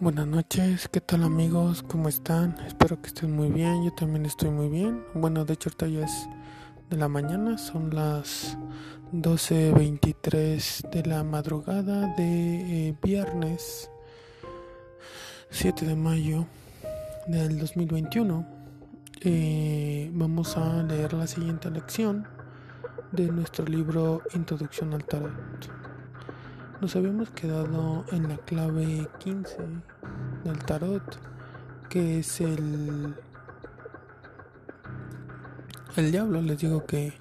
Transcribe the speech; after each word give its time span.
Buenas 0.00 0.26
noches, 0.26 0.88
¿qué 0.88 1.02
tal 1.02 1.24
amigos? 1.24 1.82
¿Cómo 1.82 2.08
están? 2.08 2.56
Espero 2.66 3.02
que 3.02 3.08
estén 3.08 3.36
muy 3.36 3.50
bien, 3.50 3.84
yo 3.84 3.92
también 3.92 4.24
estoy 4.24 4.48
muy 4.48 4.70
bien. 4.70 5.04
Bueno, 5.12 5.44
de 5.44 5.52
hecho 5.52 5.68
ahorita 5.68 5.88
ya 5.88 6.06
es 6.06 6.26
de 6.88 6.96
la 6.96 7.06
mañana, 7.06 7.58
son 7.58 7.94
las 7.94 8.56
12.23 9.12 10.88
de 10.88 11.02
la 11.04 11.22
madrugada 11.22 12.14
de 12.16 12.88
eh, 12.88 12.96
viernes 13.02 13.90
7 15.50 15.84
de 15.84 15.96
mayo 15.96 16.46
del 17.26 17.58
2021. 17.58 18.46
Eh, 19.20 20.10
vamos 20.14 20.56
a 20.56 20.82
leer 20.82 21.12
la 21.12 21.26
siguiente 21.26 21.70
lección 21.70 22.26
de 23.12 23.26
nuestro 23.26 23.66
libro 23.66 24.22
Introducción 24.32 24.94
al 24.94 25.04
Tarot. 25.04 25.79
Nos 26.80 26.96
habíamos 26.96 27.28
quedado 27.30 28.06
en 28.10 28.26
la 28.26 28.38
clave 28.38 29.06
15 29.18 29.58
del 30.44 30.58
tarot, 30.64 31.02
que 31.90 32.20
es 32.20 32.40
el 32.40 33.14
el 35.96 36.10
diablo. 36.10 36.40
Les 36.40 36.58
digo 36.58 36.86
que 36.86 37.12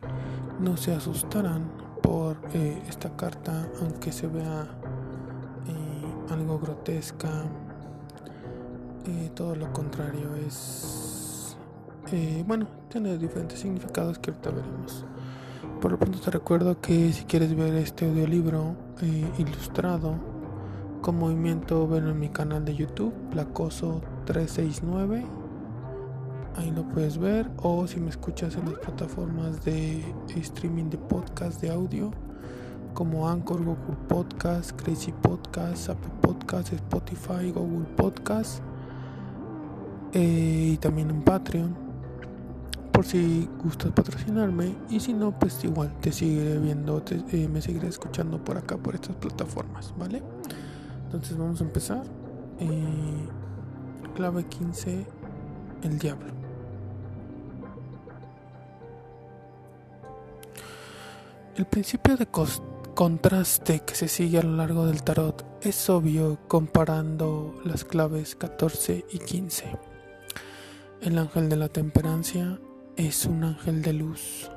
no 0.61 0.77
se 0.77 0.95
asustaran 0.95 1.69
por 2.01 2.37
eh, 2.53 2.81
esta 2.87 3.13
carta, 3.17 3.69
aunque 3.81 4.13
se 4.13 4.27
vea 4.27 4.65
eh, 5.67 6.31
algo 6.33 6.57
grotesca. 6.57 7.43
Eh, 9.07 9.29
todo 9.35 9.55
lo 9.55 9.73
contrario 9.73 10.35
es 10.35 11.57
bueno, 12.47 12.67
tiene 12.89 13.17
diferentes 13.17 13.59
significados 13.59 14.17
que 14.17 14.31
ahorita 14.31 14.49
veremos. 14.51 15.05
Por 15.81 15.91
lo 15.91 15.97
pronto 15.97 16.19
te 16.19 16.29
recuerdo 16.29 16.81
que 16.81 17.13
si 17.13 17.23
quieres 17.23 17.55
ver 17.55 17.73
este 17.75 18.05
audiolibro 18.05 18.75
eh, 19.01 19.31
ilustrado 19.37 20.15
con 21.01 21.17
movimiento, 21.17 21.87
ven 21.87 22.05
en 22.05 22.19
mi 22.19 22.27
canal 22.27 22.65
de 22.65 22.75
YouTube, 22.75 23.13
Placoso 23.31 24.01
369. 24.25 25.25
Ahí 26.57 26.71
lo 26.71 26.83
puedes 26.89 27.17
ver. 27.17 27.49
O 27.63 27.87
si 27.87 28.01
me 28.01 28.09
escuchas 28.09 28.57
en 28.57 28.65
las 28.65 28.79
plataformas 28.79 29.63
de 29.63 30.03
streaming 30.35 30.89
de 30.89 30.97
podcast 30.97 31.61
de 31.61 31.69
audio, 31.69 32.11
como 32.93 33.29
Anchor, 33.29 33.63
Google 33.63 33.95
Podcast, 34.09 34.71
Crazy 34.81 35.13
Podcast, 35.13 35.91
Apple 35.91 36.11
Podcast, 36.19 36.73
Spotify, 36.73 37.51
Google 37.53 37.87
Podcast. 37.95 38.61
Eh, 40.11 40.71
y 40.73 40.77
también 40.77 41.09
en 41.09 41.21
Patreon 41.21 41.88
por 42.99 43.05
si 43.05 43.47
gustas 43.63 43.93
patrocinarme. 43.93 44.75
Y 44.89 44.99
si 44.99 45.13
no 45.13 45.31
pues 45.31 45.63
igual 45.63 45.89
te 46.01 46.11
seguiré 46.11 46.59
viendo 46.59 47.01
eh, 47.31 47.47
me 47.47 47.61
seguiré 47.61 47.87
escuchando 47.87 48.43
por 48.43 48.57
acá 48.57 48.75
por 48.75 48.93
estas 48.93 49.15
plataformas 49.15 49.93
vale 49.97 50.21
entonces 51.05 51.37
vamos 51.37 51.61
a 51.61 51.63
empezar. 51.63 52.03
Eh, 52.59 53.25
clave 54.15 54.43
15 54.43 55.05
el 55.83 55.97
diablo. 55.97 56.27
El 61.55 61.67
principio 61.67 62.17
de 62.17 62.27
contraste 62.95 63.79
que 63.79 63.95
se 63.95 64.09
sigue 64.09 64.39
a 64.39 64.43
lo 64.43 64.57
largo 64.57 64.85
del 64.85 65.03
tarot 65.03 65.45
es 65.61 65.89
obvio 65.89 66.37
comparando 66.49 67.61
las 67.63 67.85
claves 67.85 68.35
14 68.35 69.05
y 69.09 69.19
15 69.19 69.77
el 71.01 71.17
ángel 71.17 71.47
de 71.47 71.55
la 71.55 71.69
temperancia 71.69 72.59
es 72.99 73.25
un 73.25 73.45
ángel 73.45 73.81
de 73.81 73.93
luz. 73.93 74.51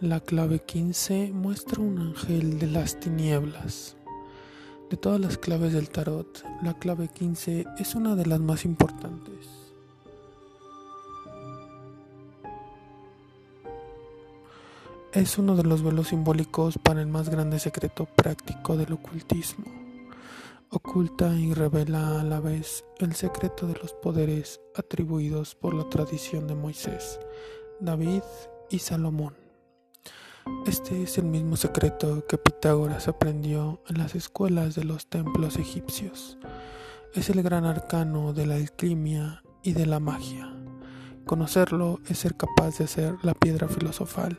La 0.00 0.20
clave 0.20 0.60
15 0.60 1.32
muestra 1.32 1.82
un 1.82 1.98
ángel 1.98 2.60
de 2.60 2.68
las 2.68 3.00
tinieblas. 3.00 3.96
De 4.88 4.96
todas 4.96 5.20
las 5.20 5.36
claves 5.36 5.72
del 5.72 5.90
tarot, 5.90 6.44
la 6.62 6.74
clave 6.74 7.08
15 7.08 7.64
es 7.80 7.94
una 7.96 8.14
de 8.14 8.26
las 8.26 8.38
más 8.38 8.64
importantes. 8.64 9.48
Es 15.12 15.36
uno 15.36 15.56
de 15.56 15.64
los 15.64 15.82
velos 15.82 16.08
simbólicos 16.08 16.78
para 16.78 17.00
el 17.00 17.08
más 17.08 17.30
grande 17.30 17.58
secreto 17.58 18.06
práctico 18.06 18.76
del 18.76 18.92
ocultismo. 18.92 19.64
Oculta 20.70 21.34
y 21.34 21.52
revela 21.52 22.20
a 22.20 22.24
la 22.24 22.38
vez 22.38 22.84
el 23.00 23.16
secreto 23.16 23.66
de 23.66 23.74
los 23.74 23.92
poderes 23.92 24.60
atribuidos 24.76 25.56
por 25.56 25.74
la 25.74 25.88
tradición 25.90 26.46
de 26.46 26.54
Moisés 26.54 27.18
David 27.82 28.22
y 28.70 28.78
Salomón. 28.78 29.34
Este 30.66 31.02
es 31.02 31.18
el 31.18 31.24
mismo 31.24 31.56
secreto 31.56 32.24
que 32.28 32.38
Pitágoras 32.38 33.08
aprendió 33.08 33.82
en 33.88 33.98
las 33.98 34.14
escuelas 34.14 34.76
de 34.76 34.84
los 34.84 35.08
templos 35.08 35.56
egipcios. 35.56 36.38
Es 37.12 37.28
el 37.28 37.42
gran 37.42 37.64
arcano 37.64 38.32
de 38.34 38.46
la 38.46 38.54
alquimia 38.54 39.42
y 39.64 39.72
de 39.72 39.86
la 39.86 39.98
magia. 39.98 40.54
Conocerlo 41.26 41.98
es 42.08 42.18
ser 42.18 42.36
capaz 42.36 42.78
de 42.78 42.84
hacer 42.84 43.16
la 43.22 43.34
piedra 43.34 43.66
filosofal 43.66 44.38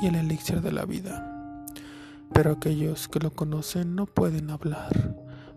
y 0.00 0.06
el 0.06 0.14
elixir 0.14 0.62
de 0.62 0.72
la 0.72 0.86
vida. 0.86 1.66
Pero 2.32 2.52
aquellos 2.52 3.06
que 3.08 3.20
lo 3.20 3.34
conocen 3.34 3.96
no 3.96 4.06
pueden 4.06 4.48
hablar, 4.48 5.14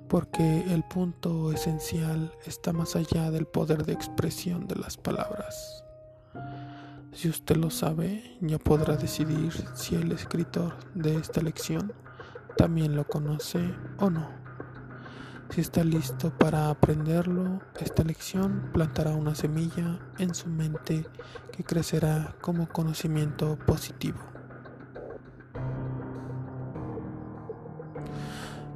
porque 0.09 0.65
el 0.69 0.83
punto 0.83 1.53
esencial 1.53 2.33
está 2.45 2.73
más 2.73 2.97
allá 2.97 3.31
del 3.31 3.45
poder 3.45 3.85
de 3.85 3.93
expresión 3.93 4.67
de 4.67 4.75
las 4.75 4.97
palabras. 4.97 5.85
Si 7.13 7.27
usted 7.27 7.57
lo 7.57 7.69
sabe, 7.69 8.37
ya 8.39 8.57
podrá 8.57 8.95
decidir 8.95 9.51
si 9.73 9.95
el 9.95 10.13
escritor 10.13 10.75
de 10.95 11.17
esta 11.17 11.41
lección 11.41 11.91
también 12.55 12.95
lo 12.95 13.05
conoce 13.05 13.59
o 13.99 14.09
no. 14.09 14.29
Si 15.49 15.59
está 15.59 15.83
listo 15.83 16.31
para 16.37 16.69
aprenderlo, 16.69 17.59
esta 17.81 18.05
lección 18.05 18.69
plantará 18.71 19.11
una 19.11 19.35
semilla 19.35 19.99
en 20.19 20.33
su 20.33 20.47
mente 20.47 21.05
que 21.51 21.65
crecerá 21.65 22.33
como 22.39 22.69
conocimiento 22.69 23.59
positivo. 23.67 24.19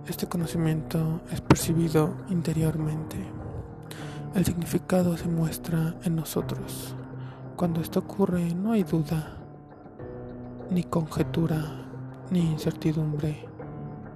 Este 0.07 0.27
conocimiento 0.27 1.21
es 1.31 1.39
percibido 1.39 2.17
interiormente. 2.27 3.17
El 4.35 4.43
significado 4.43 5.15
se 5.15 5.29
muestra 5.29 5.95
en 6.03 6.17
nosotros. 6.17 6.95
Cuando 7.55 7.79
esto 7.79 7.99
ocurre 7.99 8.53
no 8.53 8.73
hay 8.73 8.83
duda, 8.83 9.37
ni 10.69 10.83
conjetura, 10.83 11.87
ni 12.29 12.41
incertidumbre. 12.41 13.47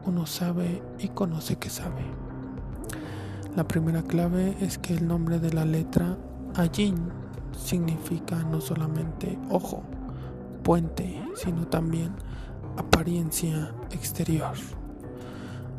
Uno 0.06 0.26
sabe 0.26 0.84
y 1.00 1.08
conoce 1.08 1.56
que 1.56 1.70
sabe. 1.70 2.04
La 3.56 3.66
primera 3.66 4.04
clave 4.04 4.58
es 4.60 4.78
que 4.78 4.94
el 4.94 5.08
nombre 5.08 5.40
de 5.40 5.54
la 5.54 5.64
letra 5.64 6.18
Ayin 6.56 6.98
significa 7.58 8.44
no 8.44 8.60
solamente 8.60 9.40
ojo, 9.50 9.84
puente, 10.62 11.24
sino 11.36 11.66
también 11.66 12.12
apariencia 12.76 13.74
exterior. 13.92 14.52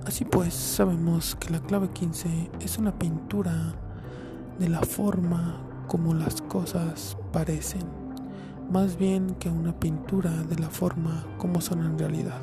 Así 0.07 0.25
pues, 0.25 0.55
sabemos 0.55 1.37
que 1.37 1.51
la 1.51 1.61
clave 1.61 1.91
15 1.91 2.53
es 2.61 2.79
una 2.79 2.99
pintura 2.99 3.75
de 4.59 4.69
la 4.71 4.81
forma 4.81 5.70
como 5.91 6.15
las 6.15 6.41
cosas 6.43 7.17
parecen, 7.33 7.83
más 8.71 8.97
bien 8.97 9.35
que 9.41 9.49
una 9.49 9.73
pintura 9.81 10.31
de 10.31 10.57
la 10.57 10.71
forma 10.71 11.27
como 11.37 11.61
son 11.61 11.85
en 11.85 11.99
realidad. 11.99 12.41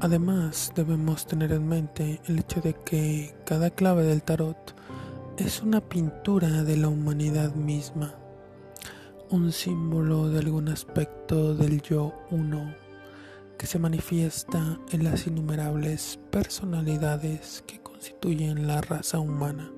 Además, 0.00 0.72
debemos 0.74 1.24
tener 1.24 1.52
en 1.52 1.68
mente 1.68 2.20
el 2.26 2.40
hecho 2.40 2.60
de 2.62 2.74
que 2.74 3.32
cada 3.46 3.70
clave 3.70 4.02
del 4.02 4.24
tarot 4.24 4.74
es 5.36 5.62
una 5.62 5.80
pintura 5.80 6.64
de 6.64 6.76
la 6.76 6.88
humanidad 6.88 7.54
misma 7.54 8.12
un 9.30 9.52
símbolo 9.52 10.28
de 10.28 10.38
algún 10.38 10.68
aspecto 10.68 11.54
del 11.54 11.82
yo 11.82 12.12
uno 12.30 12.74
que 13.58 13.66
se 13.66 13.78
manifiesta 13.78 14.78
en 14.90 15.04
las 15.04 15.26
innumerables 15.26 16.18
personalidades 16.30 17.62
que 17.66 17.80
constituyen 17.80 18.66
la 18.66 18.80
raza 18.80 19.18
humana. 19.18 19.70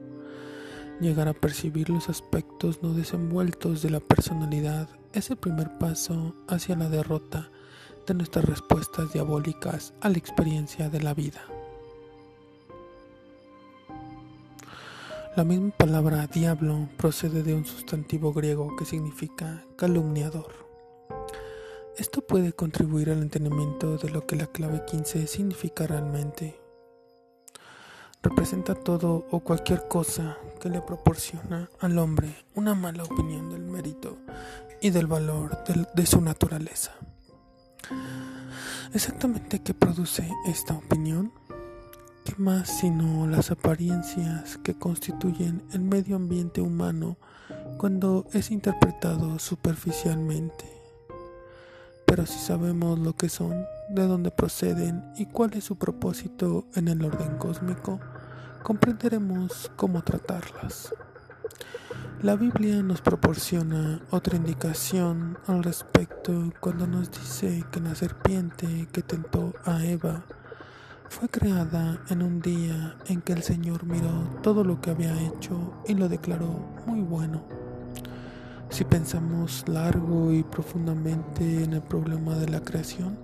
Llegar 1.01 1.29
a 1.29 1.35
percibir 1.35 1.91
los 1.91 2.09
aspectos 2.09 2.83
no 2.83 2.95
desenvueltos 2.95 3.83
de 3.83 3.91
la 3.91 4.01
personalidad 4.01 4.89
es 5.13 5.31
el 5.31 5.37
primer 5.37 5.77
paso 5.79 6.35
hacia 6.49 6.77
la 6.77 6.89
derrota 6.89 7.51
de 8.07 8.15
nuestras 8.15 8.45
respuestas 8.47 9.13
diabólicas 9.13 9.93
a 10.01 10.09
la 10.09 10.19
experiencia 10.19 10.89
de 10.89 11.03
la 11.03 11.15
vida. 11.15 11.43
La 15.37 15.45
misma 15.45 15.71
palabra 15.77 16.27
diablo 16.27 16.89
procede 16.97 17.43
de 17.43 17.55
un 17.55 17.67
sustantivo 17.67 18.33
griego 18.33 18.75
que 18.75 18.87
significa 18.87 19.63
calumniador. 19.77 20.51
Esto 21.99 22.23
puede 22.23 22.55
contribuir 22.55 23.11
al 23.11 23.21
entendimiento 23.21 23.99
de 23.99 24.09
lo 24.09 24.27
que 24.27 24.37
la 24.37 24.47
clave 24.47 24.87
15 24.87 25.27
significa 25.27 25.87
realmente. 25.87 26.59
Representa 28.23 28.75
todo 28.75 29.27
o 29.31 29.41
cualquier 29.41 29.87
cosa 29.89 30.39
que 30.59 30.71
le 30.71 30.81
proporciona 30.81 31.69
al 31.81 31.99
hombre 31.99 32.35
una 32.55 32.75
mala 32.75 33.05
opinión 33.05 33.51
del 33.51 33.61
mérito 33.61 34.17
y 34.81 34.89
del 34.89 35.07
valor 35.07 35.59
de, 35.95 36.07
su 36.07 36.23
naturaleza. 36.23 36.93
Exactamente 38.95 39.63
qué 39.63 39.75
produce 39.75 40.33
esta 40.47 40.73
opinión? 40.73 41.31
¿Qué 42.27 42.35
más 42.39 42.81
sino 42.81 43.29
las 43.29 43.53
apariencias 43.53 44.59
que 44.65 44.75
constituyen 44.75 45.63
el 45.73 45.83
medio 45.83 46.17
ambiente 46.17 46.61
humano 46.61 47.19
cuando 47.79 48.27
es 48.33 48.51
interpretado 48.51 49.39
superficialmente? 49.39 50.65
Pero 52.05 52.27
si 52.27 52.37
sabemos 52.41 52.99
lo 52.99 53.13
que 53.13 53.29
son, 53.29 53.65
de 53.91 54.09
dónde 54.09 54.33
proceden 54.33 55.05
y 55.17 55.27
cuál 55.27 55.53
es 55.55 55.63
su 55.63 55.77
propósito 55.77 56.67
en 56.75 56.89
el 56.89 57.05
orden 57.05 57.39
cósmico, 57.39 58.01
comprenderemos 58.65 59.71
cómo 59.77 60.03
tratarlas. 60.03 60.93
La 62.23 62.35
Biblia 62.35 62.83
nos 62.83 63.03
proporciona 63.03 64.01
otra 64.11 64.37
indicación 64.37 65.39
al 65.47 65.63
respecto 65.63 66.53
cuando 66.59 66.89
nos 66.89 67.09
dice 67.09 67.65
que 67.71 67.79
la 67.79 67.95
serpiente 67.95 68.89
que 68.91 69.03
tentó 69.03 69.55
a 69.65 69.85
Eva 69.85 70.25
fue 71.09 71.29
creada 71.29 72.01
en 72.11 72.23
un 72.23 72.41
día 72.41 72.97
en 73.07 73.23
que 73.23 73.33
el 73.33 73.43
Señor 73.43 73.85
miró 73.85 74.11
todo 74.43 74.65
lo 74.65 74.81
que 74.81 74.91
había 74.91 75.15
hecho 75.23 75.75
y 75.87 75.95
lo 75.95 76.09
declaró 76.09 76.49
muy 76.87 77.01
bueno. 77.01 77.43
Si 78.69 78.85
pensamos 78.85 79.65
largo 79.69 80.33
y 80.33 80.43
profundamente 80.43 81.65
en 81.65 81.75
el 81.75 81.83
problema 81.83 82.35
de 82.37 82.49
la 82.49 82.61
creación, 82.61 83.17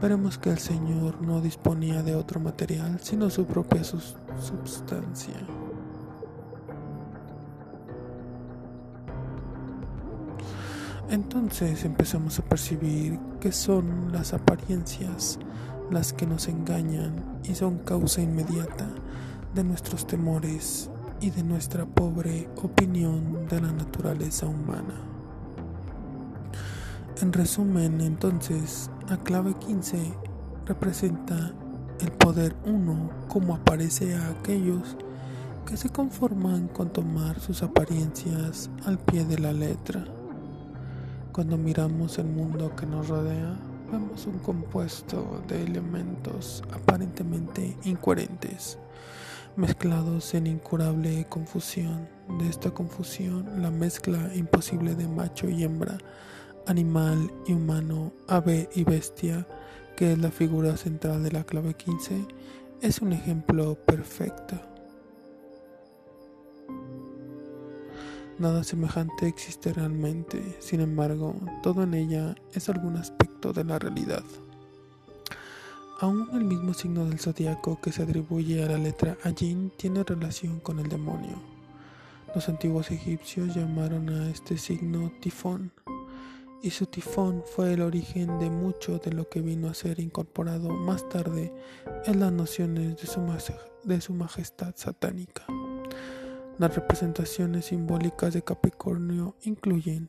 veremos 0.00 0.38
que 0.38 0.50
el 0.50 0.58
Señor 0.58 1.20
no 1.22 1.40
disponía 1.40 2.02
de 2.02 2.14
otro 2.14 2.40
material 2.40 2.98
sino 3.00 3.30
su 3.30 3.44
propia 3.46 3.84
substancia. 3.84 5.34
Entonces 11.10 11.84
empezamos 11.84 12.38
a 12.38 12.42
percibir 12.42 13.18
que 13.38 13.52
son 13.52 14.10
las 14.10 14.32
apariencias 14.32 15.38
las 15.90 16.12
que 16.12 16.26
nos 16.26 16.48
engañan 16.48 17.40
y 17.44 17.54
son 17.54 17.78
causa 17.78 18.20
inmediata 18.20 18.88
de 19.54 19.64
nuestros 19.64 20.06
temores 20.06 20.90
y 21.20 21.30
de 21.30 21.42
nuestra 21.42 21.86
pobre 21.86 22.48
opinión 22.62 23.46
de 23.48 23.60
la 23.60 23.72
naturaleza 23.72 24.46
humana. 24.46 24.94
En 27.22 27.32
resumen, 27.32 28.00
entonces, 28.00 28.90
la 29.08 29.16
clave 29.18 29.54
15 29.54 30.12
representa 30.66 31.52
el 32.00 32.10
poder 32.10 32.56
uno 32.64 33.10
como 33.28 33.54
aparece 33.54 34.14
a 34.16 34.30
aquellos 34.30 34.96
que 35.66 35.76
se 35.76 35.88
conforman 35.90 36.68
con 36.68 36.92
tomar 36.92 37.40
sus 37.40 37.62
apariencias 37.62 38.68
al 38.84 38.98
pie 38.98 39.24
de 39.24 39.38
la 39.38 39.52
letra. 39.52 40.04
Cuando 41.32 41.56
miramos 41.56 42.18
el 42.18 42.26
mundo 42.26 42.74
que 42.76 42.86
nos 42.86 43.08
rodea, 43.08 43.56
vemos 43.90 44.26
un 44.26 44.38
compuesto 44.38 45.42
de 45.48 45.62
elementos 45.62 46.62
aparentemente 46.72 47.76
incoherentes, 47.84 48.78
mezclados 49.56 50.34
en 50.34 50.46
incurable 50.46 51.26
confusión. 51.28 52.08
De 52.38 52.48
esta 52.48 52.70
confusión, 52.70 53.62
la 53.62 53.70
mezcla 53.70 54.30
imposible 54.34 54.94
de 54.94 55.06
macho 55.08 55.48
y 55.48 55.64
hembra, 55.64 55.98
animal 56.66 57.30
y 57.46 57.52
humano, 57.52 58.12
ave 58.28 58.68
y 58.74 58.84
bestia, 58.84 59.46
que 59.96 60.12
es 60.12 60.18
la 60.18 60.30
figura 60.30 60.76
central 60.76 61.22
de 61.22 61.32
la 61.32 61.44
clave 61.44 61.74
15, 61.74 62.26
es 62.80 63.00
un 63.00 63.12
ejemplo 63.12 63.74
perfecto. 63.74 64.73
Nada 68.38 68.64
semejante 68.64 69.28
existe 69.28 69.72
realmente, 69.72 70.56
sin 70.58 70.80
embargo, 70.80 71.36
todo 71.62 71.84
en 71.84 71.94
ella 71.94 72.34
es 72.52 72.68
algún 72.68 72.96
aspecto 72.96 73.52
de 73.52 73.62
la 73.62 73.78
realidad. 73.78 74.24
Aún 76.00 76.28
el 76.32 76.42
mismo 76.42 76.74
signo 76.74 77.04
del 77.04 77.20
zodiaco 77.20 77.80
que 77.80 77.92
se 77.92 78.02
atribuye 78.02 78.64
a 78.64 78.66
la 78.66 78.78
letra 78.78 79.16
Ajin 79.22 79.70
tiene 79.76 80.02
relación 80.02 80.58
con 80.58 80.80
el 80.80 80.88
demonio. 80.88 81.40
Los 82.34 82.48
antiguos 82.48 82.90
egipcios 82.90 83.54
llamaron 83.54 84.08
a 84.08 84.28
este 84.28 84.58
signo 84.58 85.12
tifón, 85.20 85.70
y 86.60 86.70
su 86.70 86.86
tifón 86.86 87.44
fue 87.54 87.74
el 87.74 87.82
origen 87.82 88.40
de 88.40 88.50
mucho 88.50 88.98
de 88.98 89.12
lo 89.12 89.28
que 89.28 89.42
vino 89.42 89.68
a 89.68 89.74
ser 89.74 90.00
incorporado 90.00 90.70
más 90.70 91.08
tarde 91.08 91.52
en 92.06 92.18
las 92.18 92.32
nociones 92.32 92.96
de 93.84 94.00
su 94.00 94.12
majestad 94.12 94.74
satánica. 94.74 95.44
Las 96.56 96.72
representaciones 96.72 97.64
simbólicas 97.66 98.32
de 98.32 98.42
Capricornio 98.42 99.34
incluyen 99.42 100.08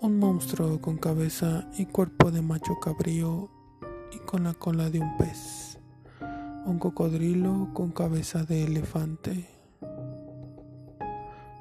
un 0.00 0.18
monstruo 0.18 0.80
con 0.80 0.96
cabeza 0.96 1.68
y 1.76 1.84
cuerpo 1.84 2.30
de 2.30 2.40
macho 2.40 2.80
cabrío 2.80 3.50
y 4.12 4.18
con 4.20 4.44
la 4.44 4.54
cola 4.54 4.88
de 4.88 5.00
un 5.00 5.14
pez, 5.18 5.78
un 6.64 6.78
cocodrilo 6.78 7.68
con 7.74 7.92
cabeza 7.92 8.44
de 8.44 8.64
elefante, 8.64 9.46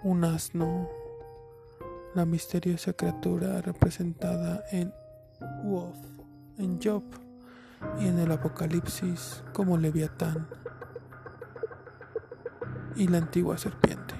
un 0.03 0.23
asno, 0.23 0.87
la 2.15 2.25
misteriosa 2.25 2.93
criatura 2.93 3.61
representada 3.61 4.63
en 4.71 4.93
Wolf, 5.65 5.97
en 6.57 6.79
Job 6.81 7.03
y 7.99 8.07
en 8.07 8.19
el 8.19 8.31
Apocalipsis 8.31 9.43
como 9.53 9.77
Leviatán 9.77 10.47
y 12.95 13.07
la 13.07 13.19
antigua 13.19 13.57
serpiente. 13.57 14.15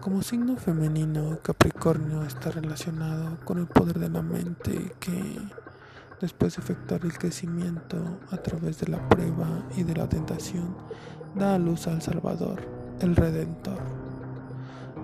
Como 0.00 0.22
signo 0.22 0.56
femenino, 0.56 1.38
Capricornio 1.42 2.22
está 2.24 2.50
relacionado 2.50 3.38
con 3.44 3.58
el 3.58 3.66
poder 3.66 3.98
de 3.98 4.08
la 4.08 4.20
mente 4.20 4.94
que, 4.98 5.38
después 6.20 6.56
de 6.56 6.62
efectuar 6.62 7.04
el 7.04 7.16
crecimiento 7.16 8.18
a 8.30 8.36
través 8.36 8.80
de 8.80 8.88
la 8.88 9.08
prueba 9.08 9.64
y 9.76 9.84
de 9.84 9.94
la 9.94 10.08
tentación, 10.08 10.76
da 11.36 11.54
a 11.54 11.58
luz 11.58 11.86
al 11.86 12.02
Salvador, 12.02 12.66
el 13.00 13.14
Redentor. 13.14 13.78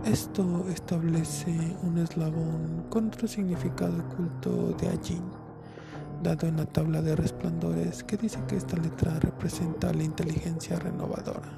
Esto 0.05 0.67
establece 0.69 1.77
un 1.83 1.99
eslabón 1.99 2.87
con 2.91 3.09
otro 3.09 3.29
significado 3.29 3.99
oculto 3.99 4.75
de 4.81 4.89
allí 4.89 5.21
dado 6.23 6.47
en 6.47 6.57
la 6.57 6.67
tabla 6.67 7.03
de 7.03 7.15
resplandores 7.15 8.03
que 8.03 8.17
dice 8.17 8.39
que 8.49 8.57
esta 8.57 8.77
letra 8.77 9.19
representa 9.21 9.93
la 9.93 10.03
inteligencia 10.03 10.79
renovadora. 10.79 11.49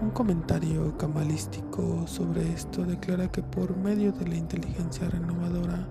Un 0.00 0.10
comentario 0.10 0.96
cabalístico 0.96 2.06
sobre 2.06 2.52
esto 2.52 2.84
declara 2.84 3.30
que 3.30 3.42
por 3.42 3.76
medio 3.76 4.12
de 4.12 4.26
la 4.28 4.36
inteligencia 4.36 5.08
renovadora, 5.08 5.86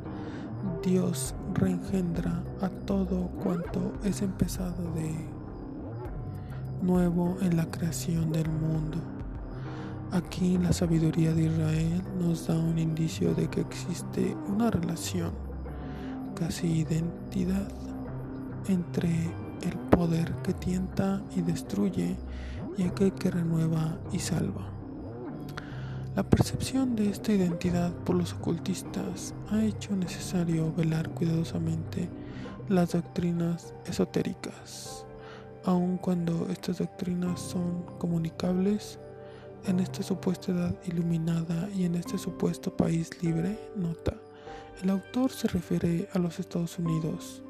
Dios 0.83 1.33
reengendra 1.53 2.43
a 2.61 2.69
todo 2.69 3.27
cuanto 3.41 3.93
es 4.03 4.21
empezado 4.21 4.91
de 4.93 5.15
nuevo 6.81 7.37
en 7.41 7.55
la 7.55 7.65
creación 7.65 8.31
del 8.31 8.49
mundo. 8.49 8.97
Aquí 10.11 10.57
la 10.57 10.73
sabiduría 10.73 11.33
de 11.33 11.43
Israel 11.43 12.03
nos 12.19 12.47
da 12.47 12.57
un 12.57 12.77
indicio 12.77 13.33
de 13.33 13.47
que 13.47 13.61
existe 13.61 14.35
una 14.49 14.69
relación 14.69 15.50
casi 16.41 16.79
identidad 16.79 17.67
entre 18.67 19.09
el 19.61 19.77
poder 19.91 20.33
que 20.41 20.53
tienta 20.53 21.21
y 21.35 21.41
destruye 21.41 22.15
y 22.79 22.83
aquel 22.83 23.13
que 23.13 23.29
renueva 23.29 23.99
y 24.11 24.17
salva. 24.17 24.67
La 26.15 26.23
percepción 26.23 26.95
de 26.95 27.11
esta 27.11 27.31
identidad 27.31 27.93
por 28.05 28.15
los 28.15 28.33
ocultistas 28.33 29.35
ha 29.51 29.63
hecho 29.63 29.95
necesario 29.95 30.73
velar 30.73 31.11
cuidadosamente 31.11 32.09
las 32.69 32.93
doctrinas 32.93 33.75
esotéricas, 33.85 35.05
aun 35.63 35.97
cuando 35.97 36.47
estas 36.49 36.79
doctrinas 36.79 37.39
son 37.39 37.83
comunicables 37.99 38.97
en 39.67 39.79
esta 39.79 40.01
supuesta 40.01 40.51
edad 40.51 40.75
iluminada 40.87 41.69
y 41.75 41.85
en 41.85 41.93
este 41.93 42.17
supuesto 42.17 42.75
país 42.75 43.11
libre, 43.21 43.59
nota. 43.75 44.15
El 44.81 44.89
autor 44.89 45.31
se 45.31 45.47
refiere 45.47 46.09
a 46.13 46.19
los 46.19 46.39
Estados 46.39 46.79
Unidos. 46.79 47.43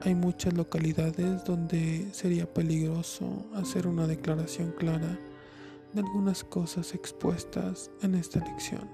Hay 0.00 0.14
muchas 0.14 0.54
localidades 0.54 1.44
donde 1.44 2.08
sería 2.12 2.52
peligroso 2.52 3.44
hacer 3.54 3.86
una 3.86 4.06
declaración 4.06 4.72
clara 4.72 5.18
de 5.92 6.00
algunas 6.00 6.44
cosas 6.44 6.94
expuestas 6.94 7.90
en 8.02 8.14
esta 8.14 8.38
lección. 8.40 8.88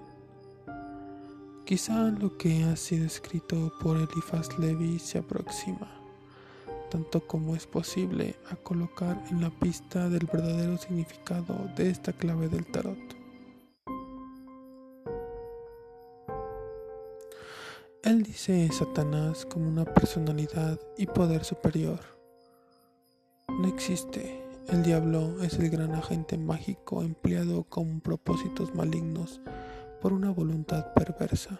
Quizá 1.67 2.11
lo 2.11 2.37
que 2.37 2.65
ha 2.65 2.77
sido 2.77 3.07
escrito 3.07 3.73
por 3.81 3.97
Eliphas 3.97 4.59
Levi 4.59 4.99
se 4.99 5.19
aproxima, 5.19 5.91
tanto 6.91 7.27
como 7.27 7.57
es 7.57 7.67
posible, 7.67 8.37
a 8.51 8.57
colocar 8.57 9.23
en 9.31 9.41
la 9.41 9.51
pista 9.51 10.09
del 10.09 10.27
verdadero 10.27 10.77
significado 10.79 11.55
de 11.77 11.91
esta 11.91 12.13
clave 12.13 12.49
del 12.49 12.67
tarot. 12.67 13.14
Él 18.05 18.23
dice 18.23 18.69
Satanás 18.71 19.47
como 19.47 19.67
una 19.67 19.87
personalidad 19.87 20.79
y 20.99 21.07
poder 21.07 21.43
superior. 21.43 22.01
no 23.49 23.67
existe. 23.67 24.45
El 24.69 24.83
diablo 24.83 25.43
es 25.43 25.55
el 25.55 25.71
gran 25.71 25.95
agente 25.95 26.37
mágico 26.37 27.03
empleado 27.03 27.65
con 27.65 28.03
propósitos 28.03 28.75
malignos 28.75 29.41
por 30.03 30.13
una 30.13 30.31
voluntad 30.31 30.93
perversa. 30.93 31.59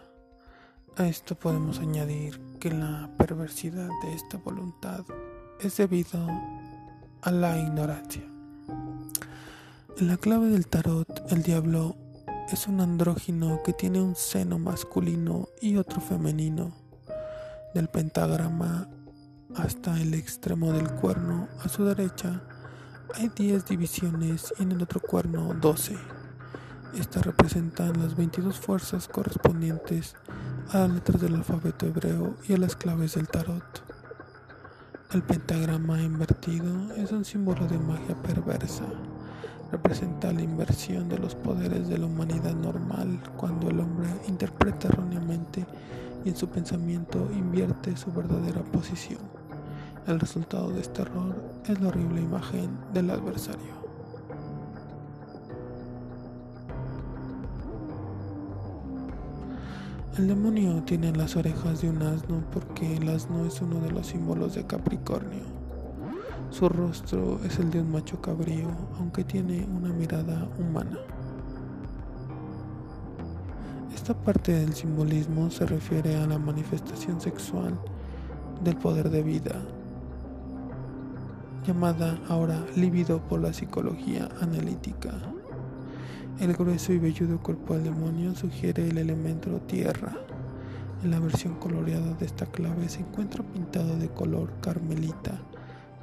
A 0.97 1.07
esto 1.07 1.33
podemos 1.33 1.79
añadir 1.79 2.39
que 2.59 2.69
la 2.69 3.09
perversidad 3.17 3.89
de 4.03 4.13
esta 4.13 4.37
voluntad 4.37 5.03
es 5.59 5.77
debido 5.77 6.27
a 7.23 7.31
la 7.31 7.57
ignorancia. 7.57 8.21
En 9.97 10.07
la 10.07 10.17
clave 10.17 10.49
del 10.49 10.67
tarot, 10.67 11.31
el 11.31 11.41
diablo 11.41 11.95
es 12.51 12.67
un 12.67 12.79
andrógino 12.79 13.61
que 13.63 13.73
tiene 13.73 13.99
un 14.01 14.15
seno 14.15 14.59
masculino 14.59 15.49
y 15.61 15.77
otro 15.77 15.99
femenino. 15.99 16.73
Del 17.73 17.87
pentagrama 17.87 18.87
hasta 19.55 19.99
el 19.99 20.13
extremo 20.13 20.71
del 20.71 20.89
cuerno 20.91 21.47
a 21.63 21.69
su 21.69 21.83
derecha 21.85 22.43
hay 23.15 23.29
10 23.29 23.65
divisiones 23.65 24.53
y 24.59 24.63
en 24.63 24.73
el 24.73 24.83
otro 24.83 24.99
cuerno 24.99 25.53
12. 25.53 25.97
Estas 26.99 27.25
representan 27.25 27.99
las 27.99 28.15
22 28.15 28.59
fuerzas 28.59 29.07
correspondientes 29.07 30.15
a 30.69 30.79
las 30.79 30.91
letras 30.91 31.21
del 31.21 31.35
alfabeto 31.35 31.87
hebreo 31.87 32.35
y 32.47 32.53
a 32.53 32.57
las 32.57 32.75
claves 32.75 33.15
del 33.15 33.27
tarot. 33.27 33.83
El 35.11 35.23
pentagrama 35.23 36.01
invertido 36.01 36.93
es 36.95 37.11
un 37.11 37.25
símbolo 37.25 37.65
de 37.67 37.79
magia 37.79 38.15
perversa. 38.21 38.85
Representa 39.71 40.31
la 40.31 40.41
inversión 40.41 41.09
de 41.09 41.17
los 41.17 41.35
poderes 41.35 41.87
de 41.87 41.97
la 41.97 42.05
humanidad 42.05 42.53
normal 42.53 43.19
cuando 43.35 43.69
el 43.69 43.79
hombre 43.79 44.07
interpreta 44.27 44.87
erróneamente 44.87 45.65
y 46.23 46.29
en 46.29 46.35
su 46.35 46.47
pensamiento 46.47 47.29
invierte 47.33 47.95
su 47.97 48.11
verdadera 48.11 48.61
posición. 48.63 49.19
El 50.07 50.19
resultado 50.19 50.69
de 50.69 50.81
este 50.81 51.01
error 51.01 51.35
es 51.67 51.79
la 51.81 51.87
horrible 51.87 52.21
imagen 52.21 52.69
del 52.93 53.09
adversario. 53.09 53.85
El 60.17 60.29
demonio 60.29 60.81
tiene 60.83 61.11
las 61.11 61.35
orejas 61.35 61.81
de 61.81 61.89
un 61.89 62.01
asno 62.01 62.41
porque 62.53 62.95
el 62.95 63.09
asno 63.09 63.45
es 63.45 63.61
uno 63.61 63.81
de 63.81 63.91
los 63.91 64.07
símbolos 64.07 64.55
de 64.55 64.65
Capricornio. 64.65 65.54
Su 66.57 66.69
rostro 66.69 67.41
es 67.43 67.59
el 67.59 67.69
de 67.69 67.81
un 67.81 67.91
macho 67.91 68.21
cabrío, 68.21 68.69
aunque 68.97 69.25
tiene 69.25 69.65
una 69.65 69.89
mirada 69.89 70.47
humana. 70.57 70.97
Esta 73.93 74.13
parte 74.13 74.53
del 74.53 74.73
simbolismo 74.73 75.51
se 75.51 75.65
refiere 75.65 76.15
a 76.15 76.25
la 76.25 76.39
manifestación 76.39 77.19
sexual 77.19 77.77
del 78.63 78.77
poder 78.77 79.09
de 79.09 79.21
vida, 79.21 79.61
llamada 81.67 82.17
ahora 82.29 82.65
libido 82.77 83.19
por 83.19 83.41
la 83.41 83.51
psicología 83.51 84.29
analítica. 84.39 85.11
El 86.39 86.53
grueso 86.53 86.93
y 86.93 86.99
velludo 86.99 87.43
cuerpo 87.43 87.73
del 87.73 87.83
demonio 87.83 88.33
sugiere 88.33 88.87
el 88.87 88.97
elemento 88.97 89.59
tierra. 89.67 90.13
En 91.03 91.11
la 91.11 91.19
versión 91.19 91.55
coloreada 91.55 92.13
de 92.13 92.25
esta 92.25 92.45
clave 92.45 92.87
se 92.87 93.01
encuentra 93.01 93.43
pintado 93.43 93.97
de 93.97 94.07
color 94.07 94.53
carmelita, 94.61 95.37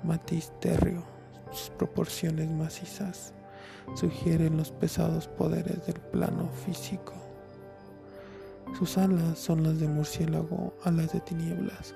matiz 0.05 0.53
terrio. 0.61 1.03
Sus 1.51 1.71
proporciones 1.71 2.51
macizas 2.51 3.35
sugieren 3.95 4.57
los 4.57 4.71
pesados 4.71 5.29
poderes 5.29 5.87
del 5.87 6.01
plano 6.01 6.49
físico. 6.65 7.13
Sus 8.79 8.97
alas 8.97 9.39
son 9.39 9.63
las 9.63 9.79
de 9.79 9.89
murciélago, 9.89 10.75
alas 10.85 11.13
de 11.13 11.21
tinieblas, 11.21 11.95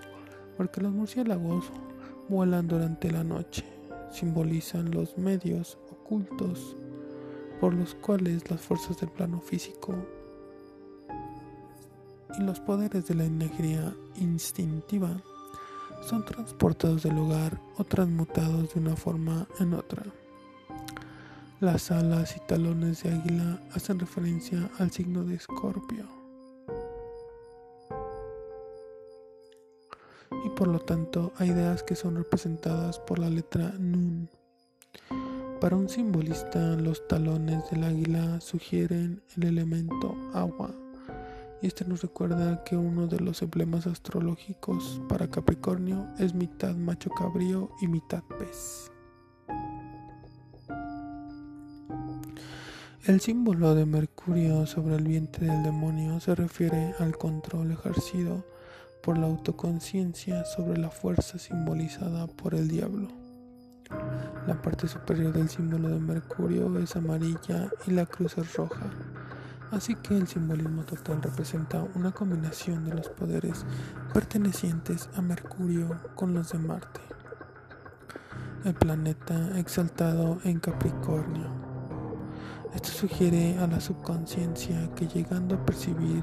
porque 0.57 0.83
los 0.83 0.93
murciélagos 0.93 1.73
vuelan 2.29 2.69
durante 2.69 3.11
la 3.11 3.25
noche, 3.25 3.65
simbolizan 4.11 4.91
los 4.91 5.17
medios 5.17 5.79
ocultos 5.91 6.77
por 7.61 7.73
los 7.73 7.95
cuales 7.95 8.51
las 8.51 8.61
fuerzas 8.61 8.99
del 9.01 9.11
plano 9.11 9.41
físico 9.41 9.95
y 12.39 12.43
los 12.43 12.61
poderes 12.61 13.07
de 13.07 13.15
la 13.15 13.25
energía 13.25 13.95
instintiva 14.17 15.23
son 16.07 16.25
transportados 16.25 17.03
del 17.03 17.17
lugar 17.17 17.61
o 17.77 17.85
transmutados 17.85 18.73
de 18.73 18.81
una 18.81 18.95
forma 18.95 19.47
en 19.59 19.75
otra. 19.75 20.05
Las 21.59 21.91
alas 21.91 22.37
y 22.37 22.41
talones 22.47 23.03
de 23.03 23.11
águila 23.11 23.61
hacen 23.73 23.99
referencia 23.99 24.71
al 24.79 24.93
signo 24.93 25.25
de 25.25 25.35
Escorpio. 25.35 26.07
Y 30.45 30.49
por 30.51 30.69
lo 30.69 30.79
tanto 30.79 31.33
hay 31.39 31.51
ideas 31.51 31.83
que 31.83 31.97
son 31.97 32.15
representadas 32.15 33.01
por 33.01 33.19
la 33.19 33.29
letra 33.29 33.75
Nun. 33.79 34.29
Para 35.61 35.75
un 35.75 35.89
simbolista, 35.89 36.77
los 36.77 37.09
talones 37.09 37.69
del 37.71 37.83
águila 37.83 38.41
sugieren 38.41 39.23
el 39.37 39.45
elemento 39.45 40.15
agua. 40.35 40.71
Y 41.63 41.69
este 41.69 41.85
nos 41.85 42.03
recuerda 42.03 42.63
que 42.65 42.77
uno 42.77 43.07
de 43.07 43.21
los 43.21 43.41
emblemas 43.43 43.87
astrológicos 43.87 45.01
para 45.09 45.29
Capricornio 45.29 46.07
es 46.19 46.35
mitad 46.35 46.75
macho 46.75 47.11
cabrío 47.11 47.71
y 47.81 47.89
mitad 47.89 48.23
pez. 48.39 48.91
El 53.07 53.21
símbolo 53.21 53.75
de 53.77 53.87
Mercurio 53.87 54.67
sobre 54.67 54.97
el 54.97 55.05
vientre 55.05 55.47
del 55.47 55.63
demonio 55.63 56.19
se 56.19 56.35
refiere 56.35 56.93
al 56.99 57.17
control 57.17 57.71
ejercido 57.71 58.45
por 59.01 59.17
la 59.17 59.27
autoconciencia 59.27 60.45
sobre 60.45 60.77
la 60.79 60.91
fuerza 60.91 61.39
simbolizada 61.39 62.27
por 62.27 62.57
el 62.57 62.67
diablo. 62.67 63.07
La 64.49 64.61
parte 64.61 64.89
superior 64.89 65.33
del 65.33 65.49
símbolo 65.49 65.89
de 65.89 66.01
Mercurio 66.01 66.77
es 66.81 66.97
amarilla 66.97 67.71
y 67.87 67.93
la 67.93 68.07
cruz 68.07 68.37
es 68.39 68.55
roja. 68.55 68.91
Así 69.73 69.97
que 69.97 70.17
el 70.17 70.29
simbolismo 70.29 70.85
total 70.85 71.21
representa 71.21 71.85
una 71.97 72.13
combinación 72.13 72.85
de 72.85 72.95
los 72.95 73.09
poderes 73.09 73.67
pertenecientes 74.15 75.09
a 75.17 75.23
Mercurio 75.23 76.01
con 76.15 76.35
los 76.35 76.53
de 76.53 76.59
Marte, 76.59 77.01
el 78.65 78.75
planeta 78.75 79.59
exaltado 79.59 80.39
en 80.45 80.61
Capricornio. 80.61 81.51
Esto 82.75 82.91
sugiere 82.91 83.59
a 83.59 83.67
la 83.67 83.81
subconsciencia 83.81 84.89
que 84.95 85.09
llegando 85.09 85.57
a 85.57 85.67
percibir 85.67 86.23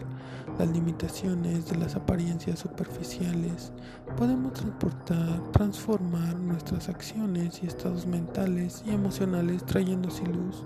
las 0.57 0.69
limitaciones 0.69 1.67
de 1.67 1.77
las 1.77 1.95
apariencias 1.95 2.59
superficiales, 2.59 3.73
podemos 4.15 4.53
transportar, 4.53 5.51
transformar 5.51 6.35
nuestras 6.35 6.87
acciones 6.87 7.61
y 7.61 7.67
estados 7.67 8.05
mentales 8.05 8.83
y 8.85 8.91
emocionales 8.91 9.65
trayéndose 9.65 10.23
luz 10.27 10.63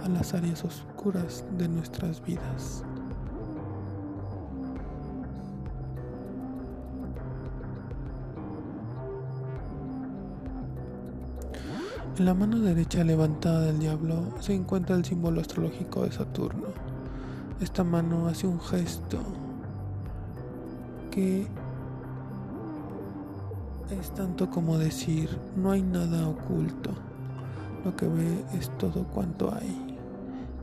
a 0.00 0.08
las 0.08 0.34
áreas 0.34 0.64
oscuras 0.64 1.44
de 1.58 1.68
nuestras 1.68 2.24
vidas. 2.24 2.84
En 12.18 12.26
la 12.26 12.34
mano 12.34 12.58
derecha 12.60 13.02
levantada 13.02 13.62
del 13.62 13.78
diablo 13.78 14.34
se 14.40 14.54
encuentra 14.54 14.94
el 14.96 15.04
símbolo 15.04 15.40
astrológico 15.40 16.02
de 16.04 16.12
Saturno. 16.12 16.68
Esta 17.60 17.84
mano 17.84 18.28
hace 18.28 18.46
un 18.46 18.60
gesto 18.60 19.18
que 21.10 21.46
es 23.98 24.10
tanto 24.14 24.50
como 24.50 24.78
decir, 24.78 25.28
no 25.56 25.70
hay 25.70 25.82
nada 25.82 26.28
oculto, 26.28 26.90
lo 27.84 27.94
que 27.96 28.06
ve 28.06 28.44
es 28.58 28.70
todo 28.78 29.04
cuanto 29.04 29.52
hay. 29.54 29.98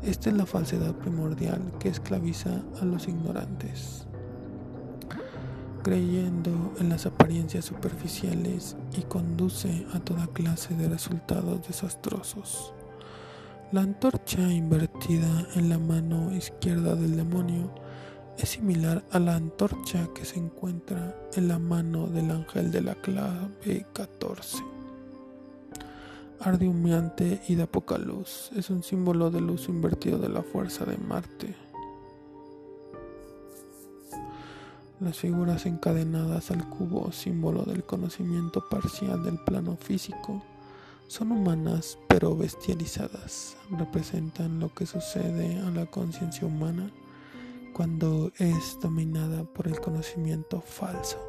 Esta 0.03 0.29
es 0.29 0.35
la 0.35 0.45
falsedad 0.45 0.93
primordial 0.95 1.61
que 1.79 1.89
esclaviza 1.89 2.61
a 2.81 2.85
los 2.85 3.07
ignorantes 3.07 4.07
creyendo 5.83 6.73
en 6.79 6.89
las 6.89 7.05
apariencias 7.05 7.65
superficiales 7.65 8.75
y 8.97 9.01
conduce 9.03 9.85
a 9.93 9.99
toda 9.99 10.27
clase 10.27 10.75
de 10.75 10.89
resultados 10.89 11.67
desastrosos. 11.67 12.73
La 13.71 13.81
antorcha 13.81 14.41
invertida 14.51 15.47
en 15.55 15.69
la 15.69 15.77
mano 15.77 16.31
izquierda 16.35 16.95
del 16.95 17.15
demonio 17.15 17.73
es 18.37 18.49
similar 18.49 19.03
a 19.11 19.19
la 19.19 19.35
antorcha 19.35 20.07
que 20.15 20.25
se 20.25 20.37
encuentra 20.37 21.15
en 21.35 21.47
la 21.47 21.59
mano 21.59 22.07
del 22.07 22.31
ángel 22.31 22.71
de 22.71 22.81
la 22.81 22.95
clave 22.95 23.85
14. 23.93 24.78
Arde 26.41 26.69
humeante 26.69 27.41
y 27.49 27.55
da 27.55 27.65
poca 27.65 27.97
luz, 27.97 28.49
es 28.55 28.69
un 28.69 28.81
símbolo 28.81 29.29
del 29.29 29.49
uso 29.49 29.71
invertido 29.71 30.17
de 30.19 30.29
la 30.29 30.41
fuerza 30.41 30.85
de 30.85 30.97
Marte. 30.97 31.53
Las 35.01 35.17
figuras 35.17 35.65
encadenadas 35.65 36.49
al 36.51 36.69
cubo, 36.69 37.11
símbolo 37.11 37.63
del 37.63 37.83
conocimiento 37.83 38.63
parcial 38.69 39.21
del 39.21 39.37
plano 39.39 39.75
físico, 39.75 40.41
son 41.07 41.33
humanas 41.33 41.97
pero 42.07 42.37
bestializadas. 42.37 43.57
Representan 43.71 44.61
lo 44.61 44.73
que 44.73 44.85
sucede 44.85 45.59
a 45.59 45.71
la 45.71 45.87
conciencia 45.87 46.47
humana 46.47 46.89
cuando 47.73 48.31
es 48.37 48.77
dominada 48.81 49.43
por 49.43 49.67
el 49.67 49.81
conocimiento 49.81 50.61
falso. 50.61 51.28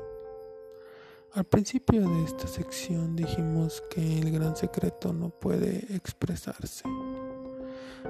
Al 1.33 1.45
principio 1.45 2.09
de 2.09 2.25
esta 2.25 2.49
sección 2.49 3.15
dijimos 3.15 3.85
que 3.89 4.19
el 4.19 4.33
gran 4.33 4.57
secreto 4.57 5.13
no 5.13 5.31
puede 5.31 5.87
expresarse. 5.95 6.83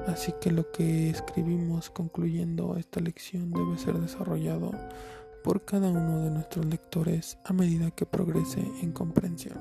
Así 0.07 0.33
que 0.41 0.51
lo 0.51 0.71
que 0.71 1.11
escribimos 1.11 1.91
concluyendo 1.91 2.77
esta 2.79 2.99
lección 3.01 3.51
debe 3.51 3.77
ser 3.77 3.99
desarrollado 3.99 4.71
por 5.45 5.67
cada 5.67 5.91
uno 5.91 6.21
de 6.25 6.31
nuestros 6.31 6.65
lectores 6.65 7.37
a 7.45 7.53
medida 7.53 7.91
que 7.91 8.07
progrese 8.07 8.61
en 8.81 8.93
comprensión. 8.93 9.59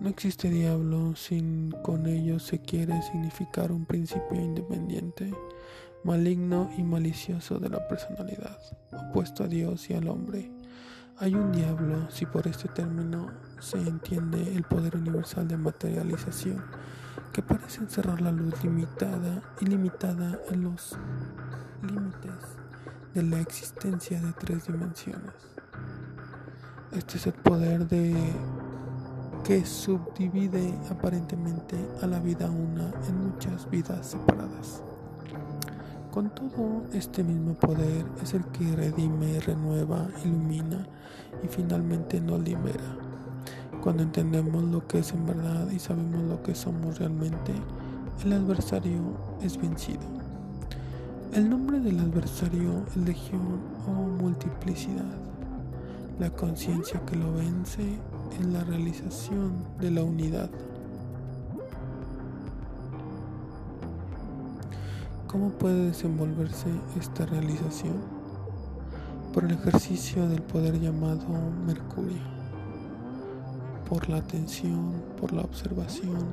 No 0.00 0.08
existe 0.08 0.50
diablo 0.50 1.14
sin 1.14 1.70
con 1.82 2.06
ello 2.06 2.40
se 2.40 2.60
quiere 2.60 3.02
significar 3.02 3.70
un 3.70 3.84
principio 3.84 4.40
independiente, 4.40 5.32
maligno 6.08 6.70
y 6.78 6.82
malicioso 6.82 7.58
de 7.58 7.68
la 7.68 7.86
personalidad, 7.86 8.58
opuesto 8.92 9.44
a 9.44 9.46
Dios 9.46 9.90
y 9.90 9.92
al 9.92 10.08
hombre. 10.08 10.50
Hay 11.18 11.34
un 11.34 11.52
diablo 11.52 12.10
si 12.10 12.24
por 12.24 12.48
este 12.48 12.66
término 12.68 13.30
se 13.60 13.76
entiende 13.76 14.56
el 14.56 14.62
poder 14.62 14.96
universal 14.96 15.46
de 15.46 15.58
materialización 15.58 16.64
que 17.30 17.42
parece 17.42 17.82
encerrar 17.82 18.22
la 18.22 18.32
luz 18.32 18.54
limitada 18.64 19.42
y 19.60 19.66
limitada 19.66 20.40
en 20.50 20.62
los 20.62 20.96
límites 21.82 22.56
de 23.12 23.22
la 23.24 23.40
existencia 23.40 24.18
de 24.18 24.32
tres 24.32 24.66
dimensiones. 24.66 25.34
Este 26.92 27.18
es 27.18 27.26
el 27.26 27.34
poder 27.34 27.86
de 27.86 28.16
que 29.44 29.62
subdivide 29.66 30.72
aparentemente 30.90 31.76
a 32.00 32.06
la 32.06 32.18
vida 32.18 32.48
una 32.48 32.94
en 33.06 33.28
muchas 33.28 33.68
vidas 33.68 34.06
separadas. 34.06 34.82
Con 36.18 36.30
todo, 36.30 36.82
este 36.94 37.22
mismo 37.22 37.54
poder 37.54 38.04
es 38.20 38.34
el 38.34 38.44
que 38.46 38.74
redime, 38.74 39.38
renueva, 39.38 40.08
ilumina 40.24 40.84
y 41.44 41.46
finalmente 41.46 42.20
nos 42.20 42.40
libera. 42.40 42.96
Cuando 43.84 44.02
entendemos 44.02 44.64
lo 44.64 44.84
que 44.88 44.98
es 44.98 45.12
en 45.12 45.24
verdad 45.24 45.70
y 45.70 45.78
sabemos 45.78 46.20
lo 46.22 46.42
que 46.42 46.56
somos 46.56 46.98
realmente, 46.98 47.52
el 48.24 48.32
adversario 48.32 49.00
es 49.40 49.56
vencido. 49.58 50.00
El 51.34 51.48
nombre 51.48 51.78
del 51.78 52.00
adversario 52.00 52.84
es 52.88 52.96
legión 52.96 53.60
o 53.86 53.92
multiplicidad. 53.92 55.14
La 56.18 56.30
conciencia 56.30 57.00
que 57.06 57.14
lo 57.14 57.32
vence 57.32 57.92
es 58.40 58.44
la 58.44 58.64
realización 58.64 59.52
de 59.80 59.92
la 59.92 60.02
unidad. 60.02 60.50
¿Cómo 65.28 65.50
puede 65.50 65.86
desenvolverse 65.86 66.68
esta 66.98 67.24
realización? 67.26 68.02
Por 69.32 69.44
el 69.44 69.52
ejercicio 69.52 70.28
del 70.28 70.42
poder 70.42 70.80
llamado 70.80 71.24
Mercurio 71.64 72.38
por 73.88 74.08
la 74.08 74.18
atención, 74.18 75.02
por 75.18 75.32
la 75.32 75.42
observación, 75.42 76.26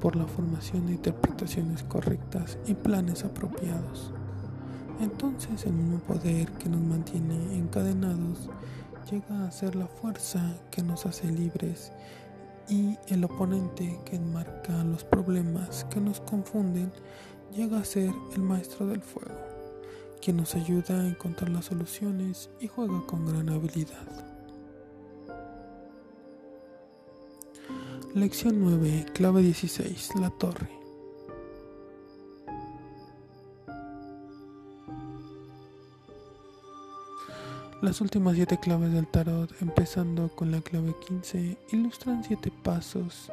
por 0.00 0.16
la 0.16 0.26
formación 0.26 0.86
de 0.86 0.92
interpretaciones 0.92 1.82
correctas 1.82 2.58
y 2.66 2.74
planes 2.74 3.24
apropiados. 3.24 4.12
Entonces 5.00 5.66
el 5.66 5.74
mismo 5.74 5.98
poder 5.98 6.50
que 6.52 6.68
nos 6.68 6.80
mantiene 6.80 7.56
encadenados 7.56 8.48
llega 9.10 9.46
a 9.46 9.50
ser 9.50 9.76
la 9.76 9.86
fuerza 9.86 10.40
que 10.70 10.82
nos 10.82 11.04
hace 11.04 11.30
libres 11.30 11.92
y 12.68 12.96
el 13.08 13.24
oponente 13.24 14.00
que 14.06 14.16
enmarca 14.16 14.82
los 14.84 15.04
problemas 15.04 15.84
que 15.90 16.00
nos 16.00 16.20
confunden 16.20 16.90
llega 17.54 17.78
a 17.78 17.84
ser 17.84 18.12
el 18.34 18.42
maestro 18.42 18.86
del 18.86 19.00
fuego, 19.00 19.38
quien 20.20 20.38
nos 20.38 20.54
ayuda 20.54 21.00
a 21.00 21.06
encontrar 21.06 21.50
las 21.50 21.66
soluciones 21.66 22.50
y 22.60 22.66
juega 22.66 23.00
con 23.06 23.26
gran 23.26 23.48
habilidad. 23.48 24.08
Lección 28.14 28.60
9, 28.60 29.06
clave 29.12 29.42
16, 29.42 30.16
la 30.20 30.30
torre. 30.30 30.68
Las 37.82 38.00
últimas 38.00 38.34
siete 38.34 38.58
claves 38.58 38.92
del 38.92 39.06
tarot, 39.06 39.50
empezando 39.60 40.28
con 40.28 40.50
la 40.50 40.60
clave 40.60 40.94
15, 41.06 41.58
ilustran 41.72 42.24
siete 42.24 42.50
pasos 42.62 43.30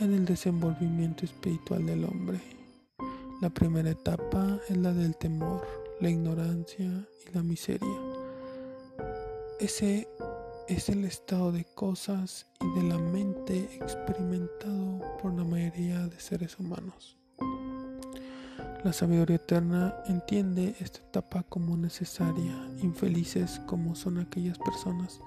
en 0.00 0.12
el 0.12 0.24
desenvolvimiento 0.26 1.24
espiritual 1.24 1.86
del 1.86 2.04
hombre. 2.04 2.55
La 3.42 3.50
primera 3.50 3.90
etapa 3.90 4.58
es 4.66 4.78
la 4.78 4.94
del 4.94 5.14
temor, 5.18 5.60
la 6.00 6.08
ignorancia 6.08 6.86
y 6.86 7.34
la 7.34 7.42
miseria. 7.42 8.00
Ese 9.60 10.08
es 10.68 10.88
el 10.88 11.04
estado 11.04 11.52
de 11.52 11.66
cosas 11.66 12.46
y 12.62 12.80
de 12.80 12.88
la 12.88 12.98
mente 12.98 13.76
experimentado 13.76 15.02
por 15.20 15.34
la 15.34 15.44
mayoría 15.44 16.06
de 16.08 16.18
seres 16.18 16.58
humanos. 16.58 17.18
La 18.84 18.94
sabiduría 18.94 19.36
eterna 19.36 19.94
entiende 20.06 20.74
esta 20.80 21.00
etapa 21.00 21.42
como 21.42 21.76
necesaria, 21.76 22.54
infelices 22.82 23.60
como 23.66 23.96
son 23.96 24.18
aquellas 24.18 24.58
personas 24.58 25.20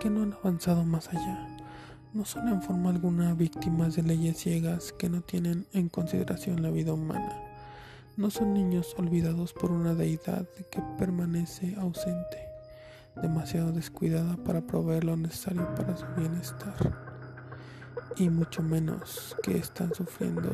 que 0.00 0.08
no 0.08 0.22
han 0.22 0.32
avanzado 0.32 0.84
más 0.84 1.08
allá. 1.08 1.48
No 2.14 2.24
son 2.24 2.48
en 2.48 2.62
forma 2.62 2.90
alguna 2.90 3.34
víctimas 3.34 3.96
de 3.96 4.02
leyes 4.02 4.38
ciegas 4.38 4.92
que 4.92 5.08
no 5.08 5.22
tienen 5.22 5.66
en 5.72 5.88
consideración 5.88 6.62
la 6.62 6.70
vida 6.70 6.92
humana. 6.92 7.32
No 8.16 8.30
son 8.30 8.52
niños 8.52 8.94
olvidados 8.98 9.52
por 9.52 9.70
una 9.70 9.94
deidad 9.94 10.46
que 10.70 10.82
permanece 10.98 11.74
ausente 11.76 12.52
demasiado 13.20 13.72
descuidada 13.72 14.36
para 14.36 14.60
proveer 14.62 15.04
lo 15.04 15.16
necesario 15.16 15.74
para 15.74 15.96
su 15.96 16.06
bienestar, 16.16 16.74
y 18.16 18.28
mucho 18.28 18.62
menos 18.62 19.36
que 19.42 19.56
están 19.56 19.92
sufriendo 19.94 20.50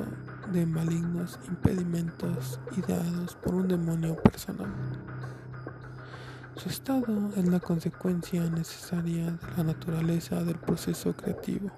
de 0.52 0.66
malignos 0.66 1.38
impedimentos 1.48 2.60
ideados 2.76 3.36
por 3.36 3.54
un 3.54 3.68
demonio 3.68 4.16
personal. 4.22 4.72
Su 6.58 6.70
estado 6.70 7.30
es 7.36 7.46
la 7.46 7.60
consecuencia 7.60 8.42
necesaria 8.50 9.26
de 9.26 9.56
la 9.56 9.62
naturaleza 9.62 10.42
del 10.42 10.56
proceso 10.56 11.14
creativo, 11.14 11.70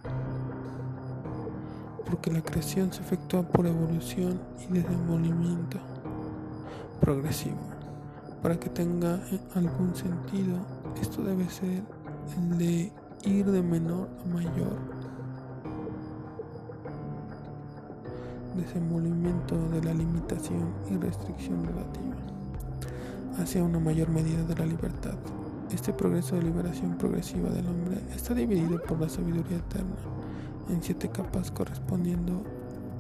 porque 2.07 2.33
la 2.33 2.41
creación 2.41 2.91
se 2.91 3.03
efectúa 3.03 3.43
por 3.43 3.67
evolución 3.67 4.41
y 4.59 4.73
desenvolvimiento 4.73 5.79
progresivo. 6.99 7.59
Para 8.43 8.59
que 8.59 8.71
tenga 8.71 9.21
algún 9.55 9.95
sentido, 9.95 10.57
esto 10.99 11.25
debe 11.25 11.47
ser 11.51 11.83
el 12.39 12.57
de 12.57 12.91
ir 13.27 13.51
de 13.51 13.63
menor 13.63 14.09
a 14.25 14.29
mayor. 14.35 14.79
Desenvolvimiento 18.57 19.57
de 19.69 19.83
la 19.83 19.93
limitación 19.93 20.73
y 20.91 20.97
restricción 20.97 21.67
relativa 21.67 22.40
hacia 23.41 23.63
una 23.63 23.79
mayor 23.79 24.09
medida 24.11 24.43
de 24.45 24.55
la 24.55 24.67
libertad. 24.67 25.15
Este 25.73 25.93
progreso 25.93 26.37
de 26.37 26.43
liberación 26.43 26.97
progresiva 26.99 27.49
del 27.51 27.67
hombre 27.67 27.99
está 28.15 28.35
dividido 28.35 28.81
por 28.83 29.01
la 29.01 29.09
sabiduría 29.09 29.59
eterna 29.59 29.97
en 30.69 30.83
siete 30.83 31.09
capas 31.09 31.51
correspondiendo 31.51 32.43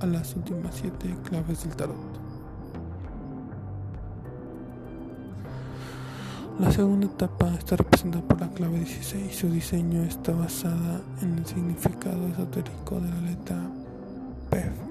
a 0.01 0.07
las 0.07 0.35
últimas 0.35 0.75
siete 0.75 1.15
claves 1.25 1.63
del 1.65 1.77
tarot. 1.77 1.97
La 6.59 6.71
segunda 6.71 7.07
etapa 7.07 7.55
está 7.55 7.77
representada 7.77 8.23
por 8.27 8.41
la 8.41 8.49
clave 8.51 8.79
16. 8.81 9.35
Su 9.35 9.49
diseño 9.51 10.03
está 10.03 10.33
basada 10.33 11.01
en 11.23 11.39
el 11.39 11.47
significado 11.47 12.27
esotérico 12.29 13.01
de 13.01 13.09
la 13.09 13.21
letra 13.23 13.57
PEF. 14.51 14.90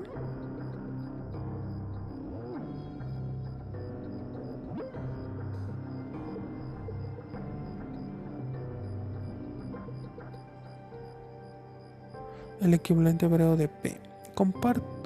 El 12.61 12.73
equivalente 12.73 13.25
hebreo 13.25 13.55
de 13.55 13.69
P. 13.69 13.97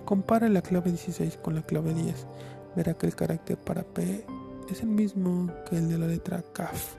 compare 0.06 0.50
la 0.50 0.64
clave 0.64 0.90
16 0.90 1.38
con 1.38 1.54
la 1.54 1.62
clave 1.62 1.94
10. 1.94 2.26
Verá 2.76 2.96
que 2.96 3.06
el 3.06 3.16
carácter 3.16 3.58
para 3.58 3.84
P 3.84 4.26
es 4.72 4.82
el 4.82 4.88
mismo 4.88 5.52
que 5.70 5.78
el 5.78 5.88
de 5.88 6.00
la 6.00 6.08
letra 6.08 6.44
Kaf, 6.54 6.96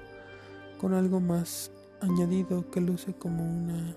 con 0.79 0.95
algo 0.95 1.19
más 1.19 1.73
añadido 2.01 2.71
que 2.71 2.81
luce 2.81 3.15
como 3.15 3.43
una 3.43 3.97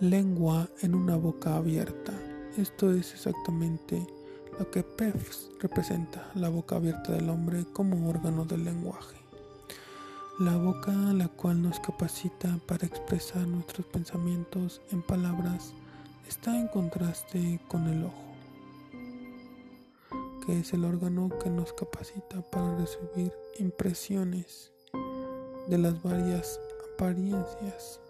lengua 0.00 0.68
en 0.82 0.96
una 0.96 1.14
boca 1.14 1.54
abierta. 1.54 2.12
Esto 2.56 2.92
es 2.92 3.12
exactamente 3.12 4.04
lo 4.58 4.68
que 4.72 4.82
Pefs 4.82 5.50
representa, 5.60 6.32
la 6.34 6.48
boca 6.48 6.76
abierta 6.76 7.12
del 7.12 7.30
hombre 7.30 7.64
como 7.72 8.08
órgano 8.08 8.44
del 8.44 8.64
lenguaje. 8.64 9.17
La 10.38 10.56
boca 10.56 10.92
la 10.92 11.26
cual 11.26 11.62
nos 11.62 11.80
capacita 11.80 12.60
para 12.66 12.86
expresar 12.86 13.44
nuestros 13.48 13.84
pensamientos 13.86 14.80
en 14.92 15.02
palabras 15.02 15.74
está 16.28 16.56
en 16.56 16.68
contraste 16.68 17.60
con 17.66 17.88
el 17.88 18.04
ojo 18.04 18.28
que 20.46 20.60
es 20.60 20.72
el 20.72 20.84
órgano 20.84 21.28
que 21.42 21.50
nos 21.50 21.72
capacita 21.72 22.40
para 22.52 22.76
recibir 22.76 23.32
impresiones 23.58 24.72
de 25.66 25.76
las 25.76 26.00
varias 26.04 26.60
apariencias 26.94 28.00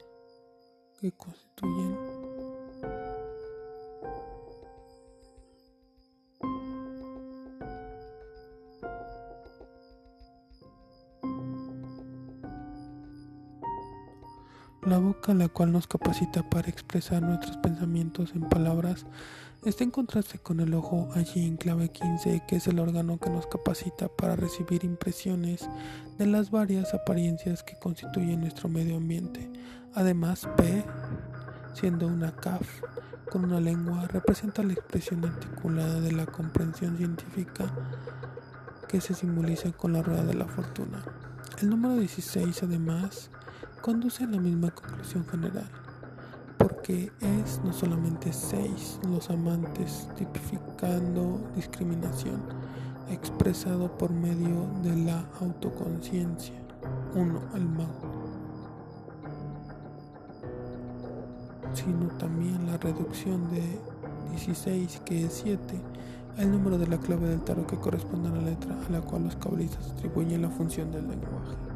que 1.00 1.10
constituyen 1.12 2.07
La 14.86 14.98
boca, 14.98 15.34
la 15.34 15.48
cual 15.48 15.72
nos 15.72 15.88
capacita 15.88 16.48
para 16.48 16.68
expresar 16.68 17.20
nuestros 17.22 17.56
pensamientos 17.56 18.32
en 18.34 18.48
palabras, 18.48 19.06
está 19.64 19.82
en 19.82 19.90
contraste 19.90 20.38
con 20.38 20.60
el 20.60 20.72
ojo 20.72 21.08
allí 21.14 21.44
en 21.44 21.56
clave 21.56 21.88
15, 21.88 22.44
que 22.46 22.56
es 22.56 22.68
el 22.68 22.78
órgano 22.78 23.18
que 23.18 23.28
nos 23.28 23.48
capacita 23.48 24.08
para 24.08 24.36
recibir 24.36 24.84
impresiones 24.84 25.68
de 26.16 26.26
las 26.26 26.50
varias 26.52 26.94
apariencias 26.94 27.64
que 27.64 27.76
constituyen 27.78 28.40
nuestro 28.40 28.68
medio 28.68 28.96
ambiente. 28.96 29.50
Además, 29.94 30.48
P, 30.56 30.84
siendo 31.74 32.06
una 32.06 32.36
CAF 32.36 32.80
con 33.30 33.44
una 33.44 33.60
lengua, 33.60 34.06
representa 34.06 34.62
la 34.62 34.74
expresión 34.74 35.24
articulada 35.24 36.00
de 36.00 36.12
la 36.12 36.26
comprensión 36.26 36.96
científica 36.96 37.66
que 38.88 39.00
se 39.00 39.12
simboliza 39.12 39.72
con 39.72 39.92
la 39.92 40.02
rueda 40.02 40.24
de 40.24 40.34
la 40.34 40.46
fortuna. 40.46 41.02
El 41.60 41.70
número 41.70 41.96
16, 41.96 42.62
además, 42.62 43.30
conduce 43.80 44.24
a 44.24 44.26
la 44.26 44.38
misma 44.38 44.70
conclusión 44.70 45.26
general, 45.26 45.68
porque 46.56 47.12
es 47.20 47.60
no 47.64 47.72
solamente 47.72 48.32
seis 48.32 48.98
los 49.08 49.30
amantes, 49.30 50.08
tipificando 50.16 51.40
discriminación, 51.54 52.42
expresado 53.10 53.96
por 53.96 54.10
medio 54.10 54.68
de 54.82 54.96
la 54.96 55.24
autoconciencia. 55.40 56.54
Uno, 57.14 57.40
el 57.54 57.68
mago. 57.68 58.28
Sino 61.72 62.08
también 62.18 62.66
la 62.66 62.76
reducción 62.78 63.50
de 63.50 63.62
16, 64.30 65.02
que 65.04 65.26
es 65.26 65.42
7, 65.44 65.80
el 66.38 66.50
número 66.50 66.78
de 66.78 66.86
la 66.86 66.98
clave 66.98 67.28
del 67.28 67.42
tarot 67.42 67.66
que 67.66 67.76
corresponde 67.76 68.28
a 68.28 68.32
la 68.32 68.42
letra 68.42 68.76
a 68.86 68.90
la 68.90 69.00
cual 69.00 69.24
los 69.24 69.36
cabalistas 69.36 69.90
atribuyen 69.92 70.42
la 70.42 70.50
función 70.50 70.90
del 70.90 71.08
lenguaje. 71.08 71.67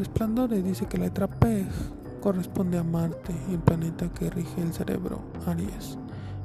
Resplandores 0.00 0.64
dice 0.64 0.86
que 0.86 0.96
la 0.96 1.04
letra 1.04 1.26
P 1.26 1.66
corresponde 2.22 2.78
a 2.78 2.82
Marte, 2.82 3.34
el 3.50 3.58
planeta 3.58 4.08
que 4.08 4.30
rige 4.30 4.62
el 4.62 4.72
cerebro, 4.72 5.20
Aries, 5.46 5.98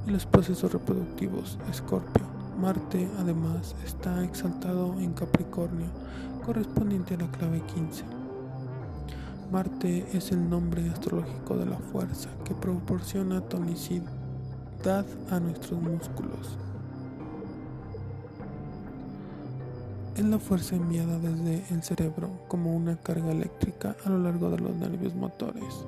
y 0.06 0.12
los 0.12 0.26
procesos 0.26 0.74
reproductivos, 0.74 1.58
Escorpio. 1.72 2.26
Marte 2.60 3.08
además 3.18 3.74
está 3.86 4.26
exaltado 4.26 5.00
en 5.00 5.14
Capricornio, 5.14 5.88
correspondiente 6.46 7.14
a 7.14 7.20
la 7.20 7.32
clave 7.32 7.62
15. 7.74 8.04
Marte 9.54 10.06
es 10.12 10.34
el 10.34 10.50
nombre 10.50 10.90
astrológico 10.90 11.56
de 11.56 11.68
la 11.68 11.78
fuerza 11.78 12.28
que 12.44 12.54
proporciona 12.56 13.40
tonicidad 13.40 15.06
a 15.32 15.40
nuestros 15.40 15.82
músculos. 15.82 16.58
Es 20.16 20.24
la 20.24 20.40
fuerza 20.40 20.78
enviada 20.78 21.20
desde 21.20 21.66
el 21.74 21.84
cerebro 21.84 22.30
como 22.48 22.74
una 22.74 22.96
carga 22.96 23.32
eléctrica 23.32 23.98
a 24.06 24.10
lo 24.10 24.20
largo 24.20 24.50
de 24.50 24.60
los 24.60 24.74
nervios 24.74 25.14
motores. 25.14 25.86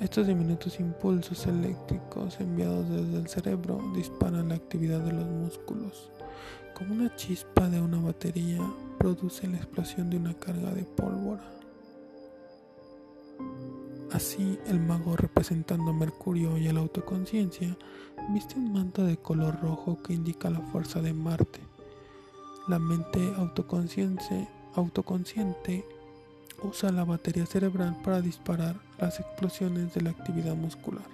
Estos 0.00 0.26
diminutos 0.26 0.80
impulsos 0.80 1.46
eléctricos 1.46 2.40
enviados 2.40 2.88
desde 2.90 3.16
el 3.16 3.28
cerebro 3.28 3.80
disparan 3.94 4.48
la 4.48 4.56
actividad 4.56 5.00
de 5.00 5.12
los 5.12 5.26
músculos. 5.26 6.10
Como 6.74 6.94
una 6.94 7.14
chispa 7.14 7.68
de 7.68 7.80
una 7.80 8.00
batería 8.00 8.60
produce 8.98 9.46
la 9.46 9.58
explosión 9.58 10.10
de 10.10 10.16
una 10.16 10.34
carga 10.34 10.72
de 10.72 10.82
pólvora. 10.82 11.48
Así, 14.10 14.58
el 14.66 14.80
mago 14.80 15.16
representando 15.16 15.92
a 15.92 15.94
Mercurio 15.94 16.58
y 16.58 16.66
a 16.66 16.72
la 16.72 16.80
autoconciencia 16.80 17.76
viste 18.30 18.56
un 18.56 18.72
manto 18.72 19.04
de 19.04 19.16
color 19.16 19.60
rojo 19.60 20.02
que 20.02 20.12
indica 20.12 20.50
la 20.50 20.60
fuerza 20.60 21.00
de 21.00 21.12
Marte 21.12 21.73
la 22.66 22.78
mente 22.78 23.34
autoconsciente, 23.36 24.48
autoconsciente 24.74 25.84
usa 26.62 26.90
la 26.90 27.04
batería 27.04 27.44
cerebral 27.44 27.96
para 28.02 28.22
disparar 28.22 28.76
las 28.98 29.20
explosiones 29.20 29.92
de 29.92 30.00
la 30.00 30.10
actividad 30.10 30.54
muscular. 30.54 31.04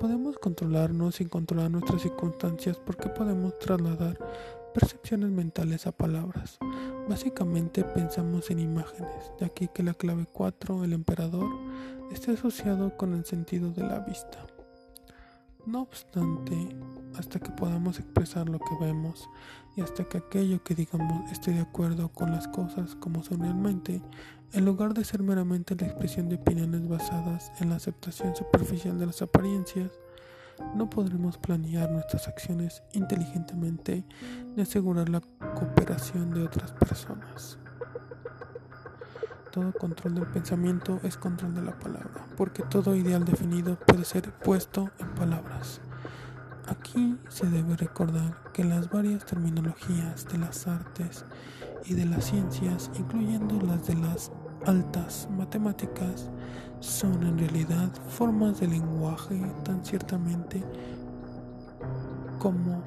Podemos 0.00 0.36
controlarnos 0.38 1.14
sin 1.14 1.28
controlar 1.28 1.70
nuestras 1.70 2.02
circunstancias 2.02 2.76
porque 2.76 3.08
podemos 3.08 3.56
trasladar 3.60 4.18
percepciones 4.74 5.30
mentales 5.30 5.86
a 5.86 5.92
palabras. 5.92 6.58
Básicamente 7.08 7.84
pensamos 7.84 8.50
en 8.50 8.58
imágenes, 8.58 9.32
de 9.38 9.46
aquí 9.46 9.68
que 9.72 9.82
la 9.82 9.94
clave 9.94 10.26
4, 10.32 10.84
el 10.84 10.92
emperador, 10.92 11.48
esté 12.10 12.32
asociado 12.32 12.96
con 12.96 13.14
el 13.14 13.24
sentido 13.24 13.70
de 13.70 13.84
la 13.84 14.00
vista. 14.00 14.55
No 15.66 15.82
obstante, 15.82 16.68
hasta 17.18 17.40
que 17.40 17.50
podamos 17.50 17.98
expresar 17.98 18.48
lo 18.48 18.60
que 18.60 18.76
vemos 18.80 19.28
y 19.76 19.80
hasta 19.80 20.04
que 20.04 20.18
aquello 20.18 20.62
que 20.62 20.76
digamos 20.76 21.30
esté 21.32 21.52
de 21.52 21.60
acuerdo 21.60 22.08
con 22.12 22.30
las 22.30 22.46
cosas 22.46 22.94
como 22.94 23.24
son 23.24 23.40
realmente, 23.40 24.00
en 24.52 24.64
lugar 24.64 24.94
de 24.94 25.04
ser 25.04 25.24
meramente 25.24 25.74
la 25.74 25.86
expresión 25.86 26.28
de 26.28 26.36
opiniones 26.36 26.86
basadas 26.86 27.50
en 27.60 27.70
la 27.70 27.76
aceptación 27.76 28.36
superficial 28.36 28.96
de 28.96 29.06
las 29.06 29.22
apariencias, 29.22 29.90
no 30.76 30.88
podremos 30.88 31.36
planear 31.36 31.90
nuestras 31.90 32.28
acciones 32.28 32.84
inteligentemente 32.92 34.04
ni 34.54 34.62
asegurar 34.62 35.08
la 35.08 35.20
cooperación 35.20 36.30
de 36.32 36.44
otras 36.44 36.72
personas. 36.72 37.58
Todo 39.56 39.72
control 39.72 40.16
del 40.16 40.26
pensamiento 40.26 41.00
es 41.02 41.16
control 41.16 41.54
de 41.54 41.62
la 41.62 41.78
palabra, 41.78 42.26
porque 42.36 42.62
todo 42.62 42.94
ideal 42.94 43.24
definido 43.24 43.78
puede 43.86 44.04
ser 44.04 44.30
puesto 44.30 44.90
en 44.98 45.08
palabras. 45.14 45.80
Aquí 46.68 47.16
se 47.30 47.46
debe 47.46 47.74
recordar 47.74 48.52
que 48.52 48.64
las 48.64 48.90
varias 48.90 49.24
terminologías 49.24 50.26
de 50.26 50.36
las 50.36 50.66
artes 50.66 51.24
y 51.86 51.94
de 51.94 52.04
las 52.04 52.26
ciencias, 52.26 52.90
incluyendo 52.98 53.58
las 53.66 53.86
de 53.86 53.94
las 53.94 54.30
altas 54.66 55.26
matemáticas, 55.34 56.28
son 56.80 57.22
en 57.22 57.38
realidad 57.38 57.90
formas 58.10 58.60
de 58.60 58.68
lenguaje 58.68 59.40
tan 59.64 59.82
ciertamente 59.82 60.62
como 62.38 62.82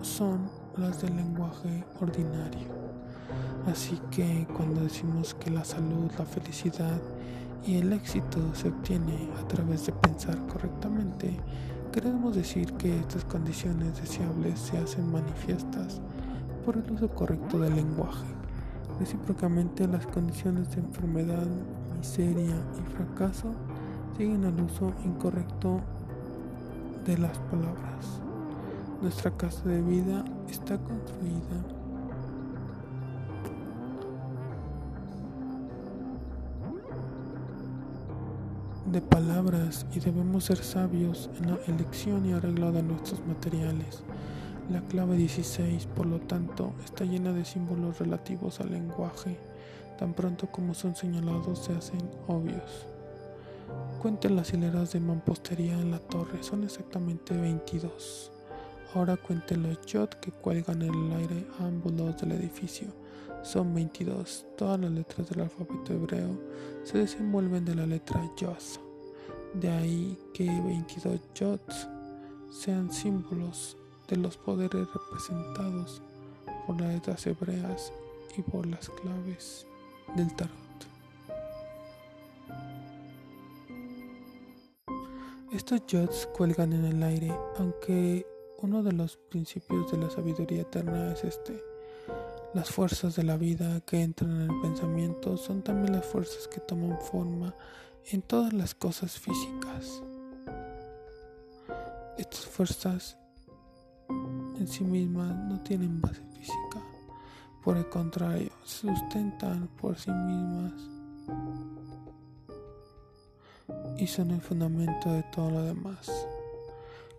son 0.00 0.48
las 0.78 1.02
del 1.02 1.16
lenguaje 1.16 1.84
ordinario. 2.00 2.83
Así 3.66 3.98
que 4.10 4.46
cuando 4.54 4.82
decimos 4.82 5.34
que 5.34 5.50
la 5.50 5.64
salud, 5.64 6.10
la 6.18 6.26
felicidad 6.26 7.00
y 7.66 7.76
el 7.78 7.94
éxito 7.94 8.38
se 8.54 8.68
obtiene 8.68 9.30
a 9.42 9.48
través 9.48 9.86
de 9.86 9.92
pensar 9.92 10.36
correctamente, 10.46 11.34
queremos 11.90 12.36
decir 12.36 12.74
que 12.74 12.98
estas 12.98 13.24
condiciones 13.24 13.98
deseables 13.98 14.60
se 14.60 14.76
hacen 14.76 15.10
manifiestas 15.10 16.02
por 16.64 16.76
el 16.76 16.90
uso 16.90 17.08
correcto 17.08 17.58
del 17.58 17.76
lenguaje. 17.76 18.26
Recíprocamente, 19.00 19.88
las 19.88 20.06
condiciones 20.08 20.70
de 20.70 20.82
enfermedad, 20.82 21.46
miseria 21.96 22.54
y 22.78 22.94
fracaso 22.94 23.50
siguen 24.16 24.44
al 24.44 24.60
uso 24.60 24.92
incorrecto 25.06 25.80
de 27.06 27.16
las 27.16 27.38
palabras. 27.38 28.20
Nuestra 29.00 29.30
casa 29.30 29.62
de 29.64 29.80
vida 29.80 30.22
está 30.50 30.76
construida 30.78 31.73
de 38.94 39.00
palabras 39.00 39.86
y 39.92 39.98
debemos 39.98 40.44
ser 40.44 40.58
sabios 40.58 41.28
en 41.40 41.50
la 41.50 41.58
elección 41.66 42.24
y 42.26 42.32
arreglo 42.32 42.70
de 42.70 42.84
nuestros 42.84 43.26
materiales. 43.26 44.04
La 44.70 44.82
clave 44.82 45.16
16, 45.16 45.86
por 45.86 46.06
lo 46.06 46.20
tanto, 46.20 46.72
está 46.84 47.04
llena 47.04 47.32
de 47.32 47.44
símbolos 47.44 47.98
relativos 47.98 48.60
al 48.60 48.70
lenguaje. 48.70 49.36
Tan 49.98 50.14
pronto 50.14 50.46
como 50.46 50.74
son 50.74 50.94
señalados 50.94 51.58
se 51.58 51.72
hacen 51.72 52.08
obvios. 52.28 52.86
Cuenten 54.00 54.36
las 54.36 54.54
hileras 54.54 54.92
de 54.92 55.00
mampostería 55.00 55.72
en 55.72 55.90
la 55.90 55.98
torre, 55.98 56.44
son 56.44 56.62
exactamente 56.62 57.36
22. 57.36 58.30
Ahora 58.94 59.16
cuenten 59.16 59.64
los 59.64 59.84
yot 59.86 60.20
que 60.20 60.30
cuelgan 60.30 60.82
en 60.82 60.94
el 60.94 61.12
aire 61.14 61.48
a 61.58 61.66
ambos 61.66 61.92
lados 61.94 62.20
del 62.20 62.30
edificio. 62.30 62.86
Son 63.42 63.74
22. 63.74 64.46
Todas 64.56 64.78
las 64.78 64.92
letras 64.92 65.28
del 65.28 65.40
alfabeto 65.40 65.92
hebreo 65.92 66.38
se 66.84 66.98
desenvuelven 66.98 67.64
de 67.64 67.74
la 67.74 67.86
letra 67.86 68.30
Yos. 68.36 68.80
De 69.54 69.70
ahí 69.70 70.18
que 70.32 70.44
22 70.44 71.20
yots 71.34 71.88
sean 72.50 72.92
símbolos 72.92 73.76
de 74.08 74.16
los 74.16 74.36
poderes 74.36 74.86
representados 74.92 76.02
por 76.66 76.80
las 76.80 76.94
letras 76.94 77.26
hebreas 77.26 77.92
y 78.36 78.42
por 78.42 78.66
las 78.66 78.88
claves 78.90 79.66
del 80.16 80.34
tarot. 80.34 80.64
Estos 85.52 85.86
yots 85.86 86.26
cuelgan 86.26 86.72
en 86.72 86.84
el 86.84 87.02
aire, 87.04 87.32
aunque 87.58 88.26
uno 88.58 88.82
de 88.82 88.92
los 88.92 89.16
principios 89.16 89.92
de 89.92 89.98
la 89.98 90.10
sabiduría 90.10 90.62
eterna 90.62 91.12
es 91.12 91.22
este. 91.22 91.62
Las 92.54 92.70
fuerzas 92.70 93.14
de 93.14 93.22
la 93.22 93.36
vida 93.36 93.80
que 93.86 94.02
entran 94.02 94.32
en 94.32 94.50
el 94.50 94.60
pensamiento 94.60 95.36
son 95.36 95.62
también 95.62 95.92
las 95.92 96.06
fuerzas 96.06 96.48
que 96.48 96.60
toman 96.60 96.98
forma 97.00 97.54
en 98.10 98.22
todas 98.22 98.52
las 98.52 98.74
cosas 98.74 99.18
físicas. 99.18 100.02
Estas 102.18 102.46
fuerzas 102.46 103.16
en 104.58 104.68
sí 104.68 104.84
mismas 104.84 105.34
no 105.48 105.60
tienen 105.60 106.00
base 106.00 106.22
física, 106.36 106.82
por 107.62 107.76
el 107.76 107.88
contrario, 107.88 108.50
se 108.64 108.94
sustentan 108.94 109.68
por 109.80 109.96
sí 109.96 110.10
mismas 110.10 110.72
y 113.98 114.06
son 114.06 114.30
el 114.32 114.40
fundamento 114.40 115.12
de 115.12 115.22
todo 115.24 115.50
lo 115.50 115.62
demás. 115.62 116.10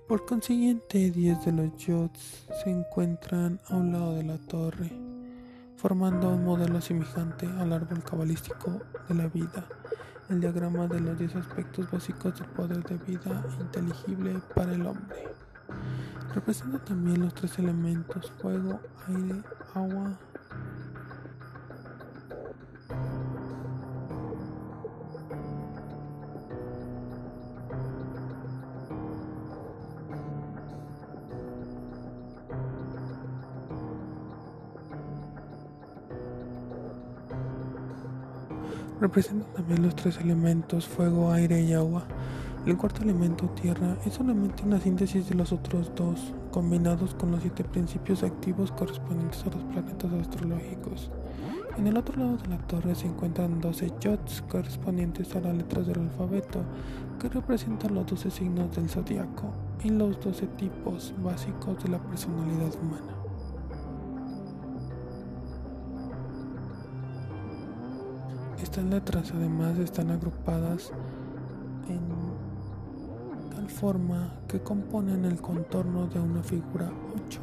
Por 0.08 0.26
consiguiente, 0.26 1.10
10 1.10 1.46
de 1.46 1.52
los 1.52 1.78
yots 1.78 2.46
se 2.64 2.70
encuentran 2.70 3.60
a 3.68 3.76
un 3.76 3.92
lado 3.92 4.14
de 4.14 4.24
la 4.24 4.38
torre, 4.38 4.92
formando 5.78 6.30
un 6.30 6.46
modelo 6.46 6.80
semejante 6.80 7.48
al 7.48 7.74
árbol 7.74 8.04
cabalístico 8.04 8.82
de 9.10 9.16
la 9.16 9.28
vida, 9.28 9.68
el 10.30 10.42
diagrama 10.42 10.88
de 10.88 11.00
los 11.00 11.18
10 11.18 11.36
aspectos 11.36 11.90
básicos 11.92 12.40
del 12.40 12.48
poder 12.50 12.84
de 12.84 12.98
vida 12.98 13.44
inteligible 13.60 14.40
para 14.54 14.74
el 14.74 14.86
hombre. 14.86 15.28
Representa 16.34 16.80
también 16.80 17.22
los 17.22 17.34
tres 17.34 17.58
elementos, 17.60 18.32
fuego, 18.42 18.80
aire, 19.08 19.42
agua, 19.74 20.18
representan 39.06 39.54
también 39.54 39.84
los 39.84 39.96
tres 39.96 40.18
elementos, 40.18 40.88
fuego, 40.88 41.32
aire 41.32 41.62
y 41.62 41.74
agua. 41.74 42.06
El 42.66 42.76
cuarto 42.76 43.04
elemento, 43.04 43.48
tierra, 43.50 43.96
es 44.04 44.16
solamente 44.16 44.64
una 44.64 44.80
síntesis 44.80 45.30
de 45.30 45.36
los 45.36 45.52
otros 45.52 45.92
dos, 45.96 46.34
combinados 46.52 47.14
con 47.14 47.30
los 47.30 47.42
siete 47.42 47.64
principios 47.64 48.24
activos 48.24 48.72
correspondientes 48.72 49.44
a 49.44 49.52
los 49.52 49.64
planetas 49.66 50.12
astrológicos. 50.12 51.12
En 51.78 51.86
el 51.86 51.98
otro 51.98 52.18
lado 52.18 52.38
de 52.38 52.48
la 52.48 52.58
torre 52.66 52.96
se 52.96 53.06
encuentran 53.06 53.62
12 53.62 53.94
yots 54.00 54.42
correspondientes 54.50 55.36
a 55.36 55.42
las 55.42 55.56
letras 55.56 55.86
del 55.86 56.00
alfabeto, 56.00 56.64
que 57.20 57.30
representan 57.30 57.94
los 57.94 58.08
12 58.08 58.32
signos 58.32 58.76
del 58.76 58.90
zodiaco 58.90 59.52
y 59.84 59.90
los 59.90 60.20
12 60.20 60.48
tipos 60.58 61.14
básicos 61.24 61.84
de 61.84 61.90
la 61.90 62.00
personalidad 62.00 62.74
humana. 62.82 63.15
Estas 68.76 68.92
letras 68.92 69.32
además 69.34 69.80
están 69.80 70.12
agrupadas 70.12 70.92
en 71.88 72.02
tal 73.56 73.70
forma 73.70 74.34
que 74.50 74.60
componen 74.60 75.24
el 75.24 75.40
contorno 75.40 76.08
de 76.08 76.20
una 76.20 76.44
figura 76.44 76.92
8, 77.26 77.40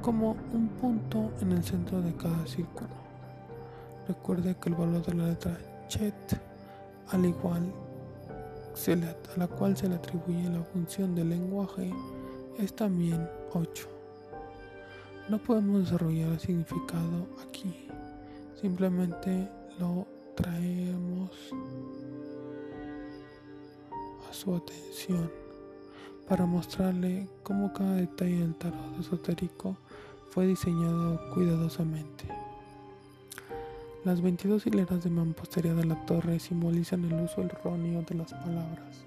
como 0.00 0.34
un 0.54 0.68
punto 0.80 1.30
en 1.42 1.52
el 1.52 1.62
centro 1.62 2.00
de 2.00 2.14
cada 2.14 2.46
círculo. 2.46 2.88
Recuerde 4.08 4.56
que 4.56 4.70
el 4.70 4.76
valor 4.76 5.04
de 5.04 5.12
la 5.12 5.26
letra 5.26 5.58
Chet, 5.88 6.40
al 7.10 7.26
igual 7.26 7.70
a 9.34 9.38
la 9.38 9.48
cual 9.48 9.76
se 9.76 9.90
le 9.90 9.96
atribuye 9.96 10.48
la 10.48 10.62
función 10.62 11.14
del 11.14 11.28
lenguaje, 11.28 11.92
es 12.56 12.74
también 12.74 13.28
8. 13.52 13.88
No 15.28 15.36
podemos 15.36 15.80
desarrollar 15.80 16.30
el 16.30 16.40
significado 16.40 17.26
aquí, 17.46 17.88
simplemente 18.58 19.50
lo 19.78 20.15
traemos 20.36 21.30
a 24.28 24.32
su 24.32 24.54
atención 24.54 25.30
para 26.28 26.46
mostrarle 26.46 27.28
cómo 27.42 27.72
cada 27.72 27.94
detalle 27.94 28.38
del 28.38 28.54
tarot 28.54 29.00
esotérico 29.00 29.76
fue 30.30 30.46
diseñado 30.46 31.18
cuidadosamente. 31.32 32.24
Las 34.04 34.20
22 34.20 34.66
hileras 34.66 35.02
de 35.02 35.10
mampostería 35.10 35.74
de 35.74 35.84
la 35.84 36.06
torre 36.06 36.38
simbolizan 36.38 37.04
el 37.04 37.24
uso 37.24 37.42
erróneo 37.42 38.02
de 38.02 38.14
las 38.14 38.32
palabras. 38.32 39.04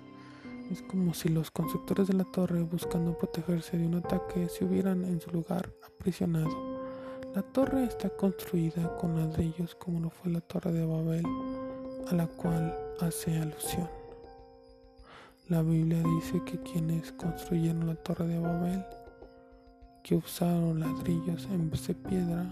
Es 0.72 0.82
como 0.82 1.14
si 1.14 1.30
los 1.30 1.52
constructores 1.52 2.08
de 2.08 2.16
la 2.16 2.26
torre, 2.26 2.62
buscando 2.64 3.18
protegerse 3.18 3.78
de 3.78 3.88
un 3.88 3.96
ataque, 3.96 4.50
se 4.50 4.66
hubieran 4.66 5.06
en 5.06 5.22
su 5.22 5.32
lugar 5.32 5.72
aprisionado. 5.88 6.69
La 7.36 7.44
torre 7.44 7.84
está 7.84 8.10
construida 8.10 8.98
con 8.98 9.16
ladrillos 9.16 9.76
como 9.76 10.00
lo 10.00 10.10
fue 10.10 10.32
la 10.32 10.42
torre 10.42 10.72
de 10.72 10.84
Babel, 10.84 11.24
a 12.08 12.16
la 12.16 12.26
cual 12.26 12.76
hace 13.00 13.38
alusión. 13.38 13.88
La 15.48 15.62
Biblia 15.62 16.02
dice 16.16 16.42
que 16.44 16.60
quienes 16.64 17.12
construyeron 17.12 17.86
la 17.86 17.96
torre 17.96 18.26
de 18.26 18.40
Babel, 18.40 18.84
que 20.02 20.16
usaron 20.16 20.80
ladrillos 20.80 21.46
en 21.52 21.70
vez 21.70 21.86
de 21.86 21.94
piedra, 21.94 22.46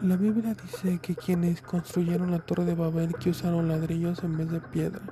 La 0.00 0.16
Biblia 0.16 0.54
dice 0.54 1.00
que 1.00 1.16
quienes 1.16 1.60
construyeron 1.60 2.30
la 2.30 2.38
torre 2.38 2.64
de 2.64 2.76
Babel 2.76 3.16
que 3.16 3.30
usaron 3.30 3.66
ladrillos 3.66 4.22
en 4.22 4.38
vez 4.38 4.48
de 4.48 4.60
piedra. 4.60 5.02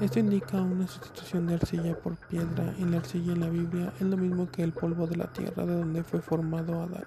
Esto 0.00 0.18
indica 0.18 0.60
una 0.60 0.88
sustitución 0.88 1.46
de 1.46 1.54
arcilla 1.54 1.96
por 1.96 2.16
piedra 2.16 2.74
y 2.76 2.84
la 2.84 2.96
arcilla 2.96 3.34
en 3.34 3.40
la 3.40 3.48
Biblia 3.48 3.92
es 4.00 4.02
lo 4.06 4.16
mismo 4.16 4.50
que 4.50 4.64
el 4.64 4.72
polvo 4.72 5.06
de 5.06 5.14
la 5.14 5.32
tierra 5.32 5.64
de 5.64 5.76
donde 5.76 6.02
fue 6.02 6.20
formado 6.20 6.82
Adán. 6.82 7.04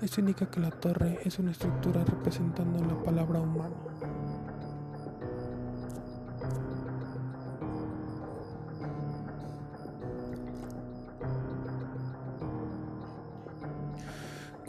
Esto 0.00 0.20
indica 0.20 0.46
que 0.46 0.60
la 0.60 0.70
torre 0.70 1.18
es 1.24 1.36
una 1.40 1.50
estructura 1.50 2.04
representando 2.04 2.78
la 2.78 3.02
palabra 3.02 3.40
humana. 3.40 3.74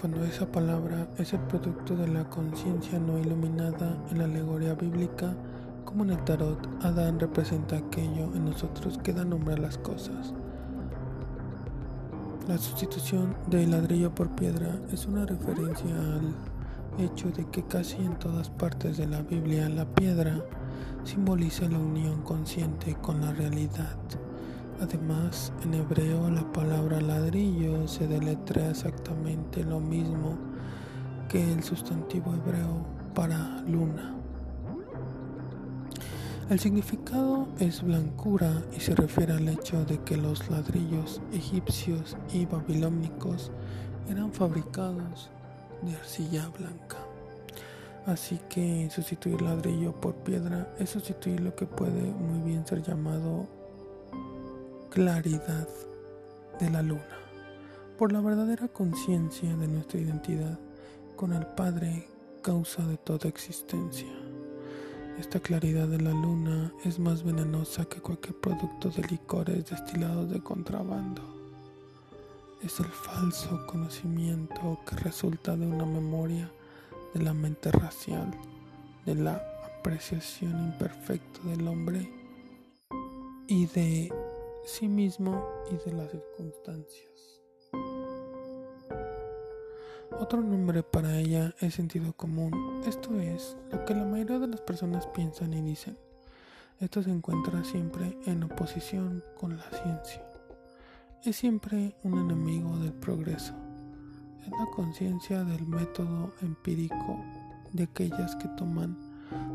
Cuando 0.07 0.25
esa 0.25 0.49
palabra 0.49 1.09
es 1.17 1.33
el 1.33 1.41
producto 1.41 1.93
de 1.97 2.07
la 2.07 2.29
conciencia 2.29 2.97
no 2.97 3.19
iluminada 3.19 3.97
en 4.09 4.19
la 4.19 4.23
alegoría 4.23 4.73
bíblica, 4.73 5.35
como 5.83 6.05
en 6.05 6.11
el 6.11 6.23
tarot, 6.23 6.65
Adán 6.81 7.19
representa 7.19 7.75
aquello 7.75 8.33
en 8.33 8.45
nosotros 8.45 8.97
que 9.03 9.11
da 9.11 9.25
nombre 9.25 9.55
a 9.55 9.57
las 9.57 9.77
cosas. 9.77 10.33
La 12.47 12.57
sustitución 12.57 13.35
de 13.47 13.67
ladrillo 13.67 14.15
por 14.15 14.29
piedra 14.29 14.79
es 14.93 15.07
una 15.07 15.25
referencia 15.25 15.93
al 15.93 16.33
hecho 17.03 17.29
de 17.31 17.43
que 17.49 17.63
casi 17.63 17.97
en 17.97 18.17
todas 18.17 18.49
partes 18.49 18.95
de 18.95 19.07
la 19.07 19.23
Biblia 19.23 19.67
la 19.67 19.83
piedra 19.93 20.41
simboliza 21.03 21.67
la 21.67 21.79
unión 21.79 22.21
consciente 22.21 22.95
con 23.01 23.19
la 23.19 23.33
realidad. 23.33 23.97
Además, 24.79 25.51
en 25.63 25.73
hebreo 25.73 26.29
la 26.29 26.51
palabra 26.53 27.01
ladrillo 27.01 27.87
se 27.87 28.07
deletrea 28.07 28.69
exactamente 28.69 29.63
lo 29.63 29.79
mismo 29.79 30.37
que 31.29 31.51
el 31.51 31.63
sustantivo 31.63 32.33
hebreo 32.35 32.85
para 33.15 33.61
luna. 33.61 34.13
El 36.49 36.59
significado 36.59 37.47
es 37.59 37.81
blancura 37.81 38.63
y 38.75 38.79
se 38.79 38.95
refiere 38.95 39.33
al 39.33 39.49
hecho 39.49 39.83
de 39.83 39.97
que 40.03 40.15
los 40.15 40.47
ladrillos 40.49 41.21
egipcios 41.33 42.15
y 42.31 42.45
babilónicos 42.45 43.51
eran 44.07 44.31
fabricados 44.31 45.31
de 45.81 45.95
arcilla 45.95 46.49
blanca. 46.57 46.97
Así 48.05 48.39
que 48.47 48.89
sustituir 48.91 49.41
ladrillo 49.41 49.99
por 49.99 50.15
piedra 50.17 50.73
es 50.79 50.91
sustituir 50.91 51.41
lo 51.41 51.55
que 51.55 51.65
puede 51.65 52.13
muy 52.13 52.39
bien 52.39 52.65
ser 52.65 52.81
llamado 52.81 53.56
claridad 54.97 55.67
de 56.59 56.71
la 56.71 56.81
luna, 56.81 57.19
por 57.99 58.11
la 58.11 58.19
verdadera 58.19 58.67
conciencia 58.67 59.55
de 59.55 59.67
nuestra 59.67 59.99
identidad 59.99 60.57
con 61.15 61.33
el 61.33 61.45
Padre, 61.45 62.09
causa 62.41 62.83
de 62.83 62.97
toda 62.97 63.29
existencia. 63.29 64.07
Esta 65.19 65.39
claridad 65.39 65.87
de 65.87 66.01
la 66.01 66.09
luna 66.09 66.73
es 66.83 66.97
más 66.97 67.23
venenosa 67.23 67.85
que 67.85 68.01
cualquier 68.01 68.39
producto 68.39 68.89
de 68.89 69.03
licores 69.07 69.69
destilados 69.69 70.31
de 70.31 70.41
contrabando. 70.41 71.21
Es 72.63 72.79
el 72.79 72.87
falso 72.87 73.67
conocimiento 73.67 74.79
que 74.89 74.95
resulta 74.95 75.55
de 75.55 75.67
una 75.67 75.85
memoria 75.85 76.51
de 77.13 77.21
la 77.21 77.35
mente 77.35 77.71
racial, 77.71 78.33
de 79.05 79.13
la 79.13 79.43
apreciación 79.77 80.73
imperfecta 80.73 81.39
del 81.49 81.67
hombre 81.67 82.11
y 83.47 83.67
de 83.67 84.11
sí 84.67 84.89
mismo 84.89 85.41
y 85.71 85.89
de 85.89 85.95
las 85.95 86.11
circunstancias. 86.11 87.41
Otro 90.19 90.41
nombre 90.41 90.83
para 90.83 91.17
ella 91.19 91.55
es 91.61 91.75
sentido 91.75 92.11
común, 92.13 92.81
esto 92.85 93.17
es 93.19 93.55
lo 93.71 93.85
que 93.85 93.95
la 93.95 94.03
mayoría 94.03 94.39
de 94.39 94.47
las 94.47 94.61
personas 94.61 95.07
piensan 95.07 95.53
y 95.53 95.61
dicen. 95.61 95.97
Esto 96.81 97.01
se 97.01 97.11
encuentra 97.11 97.63
siempre 97.63 98.17
en 98.25 98.43
oposición 98.43 99.23
con 99.39 99.55
la 99.57 99.63
ciencia. 99.71 100.21
Es 101.23 101.37
siempre 101.37 101.95
un 102.03 102.19
enemigo 102.19 102.77
del 102.77 102.93
progreso. 102.93 103.53
Es 104.41 104.51
la 104.51 104.67
conciencia 104.75 105.43
del 105.45 105.65
método 105.65 106.33
empírico 106.41 107.23
de 107.71 107.83
aquellas 107.83 108.35
que 108.35 108.49
toman 108.49 108.97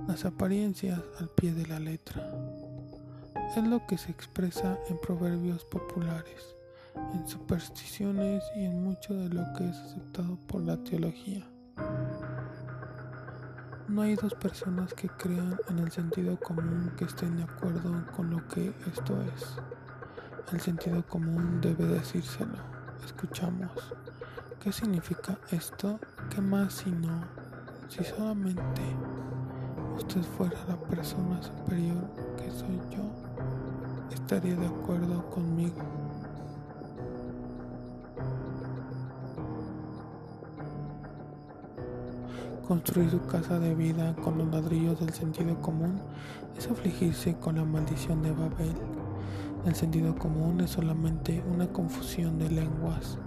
las 0.08 0.24
apariencias 0.24 1.00
al 1.18 1.28
pie 1.28 1.52
de 1.52 1.66
la 1.66 1.78
letra. 1.78 2.51
Es 3.54 3.62
lo 3.62 3.86
que 3.86 3.98
se 3.98 4.10
expresa 4.10 4.78
en 4.88 4.98
proverbios 4.98 5.62
populares, 5.66 6.56
en 7.12 7.28
supersticiones 7.28 8.42
y 8.56 8.64
en 8.64 8.82
mucho 8.82 9.12
de 9.12 9.28
lo 9.28 9.42
que 9.52 9.68
es 9.68 9.76
aceptado 9.76 10.38
por 10.46 10.62
la 10.62 10.82
teología. 10.82 11.46
No 13.88 14.00
hay 14.00 14.16
dos 14.16 14.32
personas 14.36 14.94
que 14.94 15.06
crean 15.06 15.58
en 15.68 15.80
el 15.80 15.92
sentido 15.92 16.40
común 16.40 16.92
que 16.96 17.04
estén 17.04 17.36
de 17.36 17.42
acuerdo 17.42 18.06
con 18.16 18.30
lo 18.30 18.48
que 18.48 18.72
esto 18.90 19.20
es. 19.36 19.56
El 20.50 20.60
sentido 20.60 21.06
común 21.06 21.60
debe 21.60 21.84
decírselo. 21.84 22.56
Escuchamos. 23.04 23.70
¿Qué 24.60 24.72
significa 24.72 25.38
esto? 25.50 26.00
¿Qué 26.30 26.40
más 26.40 26.72
si 26.72 26.90
no? 26.90 27.22
Si 27.88 28.02
solamente 28.02 28.80
usted 29.94 30.22
fuera 30.22 30.56
la 30.66 30.78
persona 30.78 31.42
superior 31.42 32.08
que 32.38 32.50
soy 32.50 32.80
yo, 32.90 33.31
estaría 34.14 34.56
de 34.56 34.66
acuerdo 34.66 35.28
conmigo. 35.30 35.76
Construir 42.66 43.10
su 43.10 43.20
casa 43.26 43.58
de 43.58 43.74
vida 43.74 44.14
con 44.22 44.38
los 44.38 44.48
ladrillos 44.48 44.98
del 45.00 45.12
sentido 45.12 45.60
común 45.60 46.00
es 46.56 46.68
afligirse 46.68 47.34
con 47.34 47.56
la 47.56 47.64
maldición 47.64 48.22
de 48.22 48.30
Babel. 48.30 48.76
El 49.66 49.74
sentido 49.74 50.16
común 50.16 50.60
es 50.60 50.70
solamente 50.70 51.42
una 51.52 51.68
confusión 51.68 52.38
de 52.38 52.50
lenguas. 52.50 53.18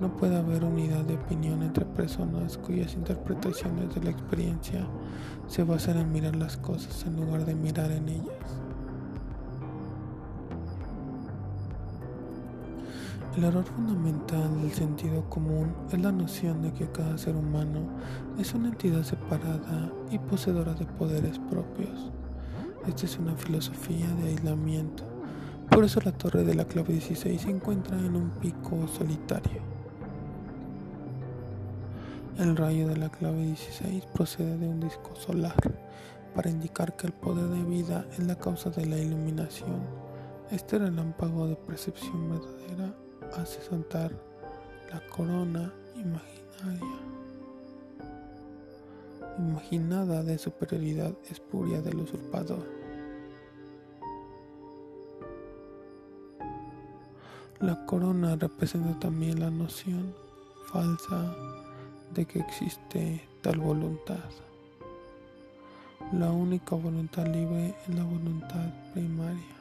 No 0.00 0.16
puede 0.16 0.36
haber 0.36 0.64
unidad 0.64 1.04
de 1.04 1.14
opinión 1.14 1.62
entre 1.62 1.84
personas 1.84 2.58
cuyas 2.58 2.94
interpretaciones 2.94 3.94
de 3.94 4.02
la 4.02 4.10
experiencia 4.10 4.86
se 5.46 5.62
basan 5.62 5.98
en 5.98 6.12
mirar 6.12 6.36
las 6.36 6.56
cosas 6.56 7.04
en 7.06 7.16
lugar 7.16 7.44
de 7.44 7.54
mirar 7.54 7.90
en 7.90 8.08
ellas. 8.08 8.65
El 13.36 13.44
error 13.44 13.64
fundamental 13.64 14.62
del 14.62 14.72
sentido 14.72 15.28
común 15.28 15.74
es 15.92 16.00
la 16.00 16.10
noción 16.10 16.62
de 16.62 16.72
que 16.72 16.90
cada 16.90 17.18
ser 17.18 17.36
humano 17.36 17.80
es 18.38 18.54
una 18.54 18.68
entidad 18.68 19.02
separada 19.02 19.92
y 20.10 20.18
poseedora 20.18 20.72
de 20.72 20.86
poderes 20.86 21.38
propios. 21.50 22.10
Esta 22.88 23.04
es 23.04 23.18
una 23.18 23.36
filosofía 23.36 24.08
de 24.22 24.30
aislamiento. 24.30 25.04
Por 25.70 25.84
eso 25.84 26.00
la 26.02 26.12
torre 26.12 26.44
de 26.44 26.54
la 26.54 26.64
clave 26.64 26.94
16 26.94 27.42
se 27.42 27.50
encuentra 27.50 27.98
en 27.98 28.16
un 28.16 28.30
pico 28.30 28.88
solitario. 28.88 29.60
El 32.38 32.56
rayo 32.56 32.88
de 32.88 32.96
la 32.96 33.10
clave 33.10 33.42
16 33.42 34.06
procede 34.14 34.56
de 34.56 34.66
un 34.66 34.80
disco 34.80 35.14
solar 35.14 35.78
para 36.34 36.48
indicar 36.48 36.96
que 36.96 37.06
el 37.06 37.12
poder 37.12 37.48
de 37.48 37.64
vida 37.64 38.06
es 38.12 38.20
la 38.20 38.38
causa 38.38 38.70
de 38.70 38.86
la 38.86 38.96
iluminación. 38.96 39.82
Este 40.50 40.78
relámpago 40.78 41.46
de 41.48 41.56
percepción 41.56 42.30
verdadera 42.30 42.94
hace 43.34 43.60
saltar 43.62 44.12
la 44.92 45.00
corona 45.08 45.72
imaginaria, 45.96 46.98
imaginada 49.38 50.22
de 50.22 50.38
superioridad 50.38 51.12
espuria 51.30 51.82
del 51.82 52.00
usurpador. 52.00 52.66
La 57.60 57.86
corona 57.86 58.36
representa 58.36 58.98
también 59.00 59.40
la 59.40 59.50
noción 59.50 60.14
falsa 60.70 61.34
de 62.12 62.26
que 62.26 62.40
existe 62.40 63.26
tal 63.40 63.58
voluntad. 63.58 64.24
La 66.12 66.30
única 66.30 66.76
voluntad 66.76 67.26
libre 67.26 67.74
es 67.88 67.94
la 67.94 68.04
voluntad 68.04 68.72
primaria. 68.92 69.55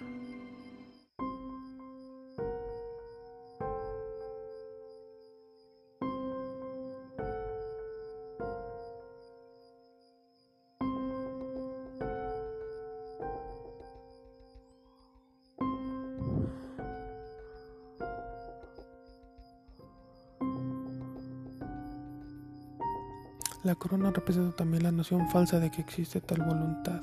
La 23.66 23.74
corona 23.74 24.12
representa 24.12 24.58
también 24.58 24.84
la 24.84 24.92
noción 24.92 25.28
falsa 25.28 25.60
de 25.60 25.72
que 25.72 25.82
existe 25.82 26.22
tal 26.22 26.44
voluntad. 26.44 27.02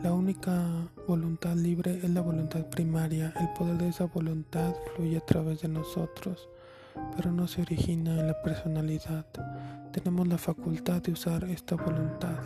La 0.00 0.12
única 0.12 0.64
voluntad 1.08 1.56
libre 1.56 1.98
es 2.00 2.08
la 2.10 2.20
voluntad 2.20 2.64
primaria. 2.66 3.34
El 3.40 3.48
poder 3.48 3.78
de 3.78 3.88
esa 3.88 4.04
voluntad 4.04 4.76
fluye 4.94 5.16
a 5.16 5.26
través 5.26 5.62
de 5.62 5.66
nosotros, 5.66 6.48
pero 7.16 7.32
no 7.32 7.48
se 7.48 7.62
origina 7.62 8.12
en 8.12 8.28
la 8.28 8.42
personalidad. 8.42 9.26
Tenemos 9.90 10.28
la 10.28 10.38
facultad 10.38 11.02
de 11.02 11.10
usar 11.10 11.42
esta 11.46 11.74
voluntad 11.74 12.38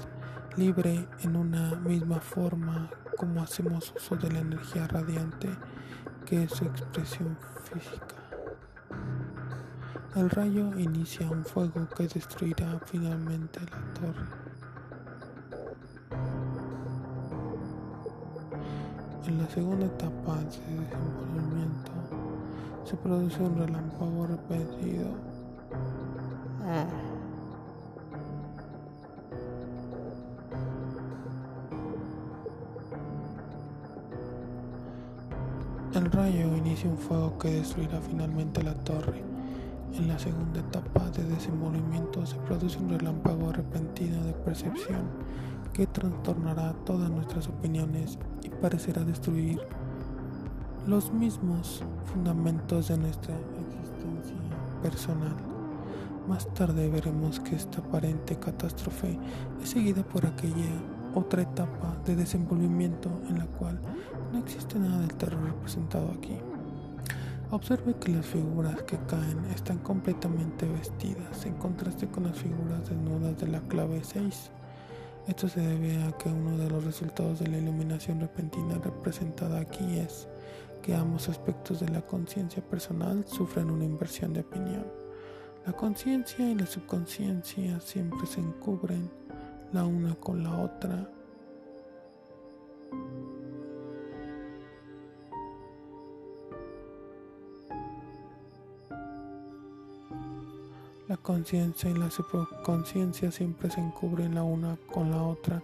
libre 0.57 1.07
en 1.23 1.37
una 1.37 1.75
misma 1.75 2.21
forma 2.21 2.91
como 3.19 3.43
hacemos 3.43 3.93
uso 3.95 4.17
de 4.17 4.33
la 4.33 4.39
energía 4.39 4.89
radiante 4.89 5.51
que 6.25 6.45
es 6.45 6.53
su 6.53 6.65
expresión 6.65 7.37
física. 7.71 8.16
El 10.17 10.31
rayo 10.31 10.71
inicia 10.79 11.31
un 11.31 11.45
fuego 11.45 11.87
que 11.95 12.09
destruirá 12.09 12.81
finalmente 12.87 13.61
la 13.61 14.01
torre. 14.01 14.27
En 19.27 19.39
la 19.39 19.47
segunda 19.51 19.85
etapa 19.85 20.37
de 20.37 20.45
desenvolvimiento 20.45 21.93
se 22.85 22.97
produce 22.97 23.43
un 23.43 23.59
relámpago 23.59 24.27
repetido. 24.27 25.09
El 35.93 36.11
rayo 36.11 36.57
inicia 36.57 36.89
un 36.89 36.97
fuego 36.97 37.37
que 37.37 37.51
destruirá 37.51 38.01
finalmente 38.01 38.63
la 38.63 38.73
torre. 38.77 39.36
En 39.99 40.09
la 40.09 40.19
segunda 40.19 40.61
etapa 40.61 41.11
de 41.11 41.25
desenvolvimiento 41.25 42.27
se 42.27 42.37
produce 42.37 42.79
un 42.79 42.91
relámpago 42.91 43.51
repentino 43.51 44.23
de 44.25 44.35
percepción 44.35 45.09
que 45.73 45.87
trastornará 45.87 46.75
todas 46.85 47.11
nuestras 47.11 47.49
opiniones 47.49 48.19
y 48.43 48.51
parecerá 48.51 49.05
destruir 49.05 49.59
los 50.87 51.11
mismos 51.13 51.83
fundamentos 52.13 52.89
de 52.89 52.99
nuestra 52.99 53.35
existencia 53.35 54.37
personal. 54.83 55.35
Más 56.29 56.47
tarde 56.53 56.91
veremos 56.91 57.41
que 57.41 57.57
esta 57.57 57.81
aparente 57.81 58.39
catástrofe 58.39 59.19
es 59.63 59.71
seguida 59.71 60.03
por 60.03 60.27
aquella 60.27 60.71
otra 61.15 61.41
etapa 61.41 61.97
de 62.05 62.17
desenvolvimiento 62.17 63.09
en 63.29 63.39
la 63.39 63.47
cual 63.47 63.81
no 64.31 64.41
existe 64.41 64.79
nada 64.79 65.01
del 65.01 65.15
terror 65.15 65.43
representado 65.43 66.11
aquí. 66.11 66.37
Observe 67.53 67.95
que 67.95 68.11
las 68.11 68.27
figuras 68.27 68.83
que 68.83 68.99
caen 69.07 69.45
están 69.55 69.79
completamente 69.79 70.67
vestidas 70.67 71.47
en 71.47 71.55
contraste 71.55 72.09
con 72.09 72.25
las 72.25 72.37
figuras 72.37 72.89
desnudas 72.89 73.39
de 73.39 73.47
la 73.47 73.61
clave 73.61 74.01
6. 74.03 74.51
Esto 75.29 75.49
se 75.49 75.61
debe 75.61 76.03
a 76.03 76.13
que 76.19 76.29
uno 76.29 76.59
de 76.59 76.69
los 76.69 76.83
resultados 76.85 77.39
de 77.39 77.47
la 77.47 77.59
iluminación 77.59 78.19
repentina 78.19 78.79
representada 78.83 79.61
aquí 79.61 79.99
es 79.99 80.27
que 80.83 80.97
ambos 80.97 81.29
aspectos 81.29 81.79
de 81.79 81.89
la 81.89 82.03
conciencia 82.03 82.63
personal 82.63 83.25
sufren 83.29 83.71
una 83.71 83.85
inversión 83.85 84.33
de 84.33 84.41
opinión. 84.41 84.87
La 85.67 85.73
conciencia 85.73 86.51
y 86.51 86.57
la 86.57 86.67
subconsciencia 86.67 87.79
siempre 87.79 88.27
se 88.27 88.41
encubren 88.41 89.09
la 89.73 89.85
una 89.85 90.17
con 90.17 90.43
la 90.43 90.59
otra 90.59 91.09
conciencia 101.27 101.91
y 101.91 101.95
la 101.95 102.09
subconsciencia 102.09 103.33
siempre 103.33 103.69
se 103.69 103.81
encubren 103.81 104.37
la 104.37 104.45
una 104.45 104.79
con 104.93 105.11
la 105.11 105.25
otra 105.25 105.61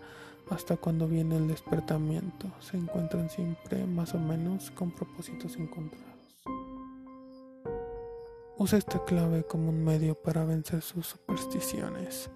hasta 0.50 0.76
cuando 0.76 1.06
viene 1.06 1.36
el 1.36 1.46
despertamiento. 1.46 2.48
Se 2.58 2.76
encuentran 2.76 3.30
siempre 3.30 3.86
más 3.86 4.12
o 4.12 4.18
menos 4.18 4.72
con 4.72 4.90
propósitos 4.90 5.56
encontrados. 5.56 6.08
Usa 8.58 8.76
esta 8.76 9.04
clave 9.04 9.44
como 9.44 9.68
un 9.68 9.84
medio 9.84 10.16
para 10.16 10.44
vencer 10.44 10.82
sus 10.82 11.06
supersticiones. 11.06 12.28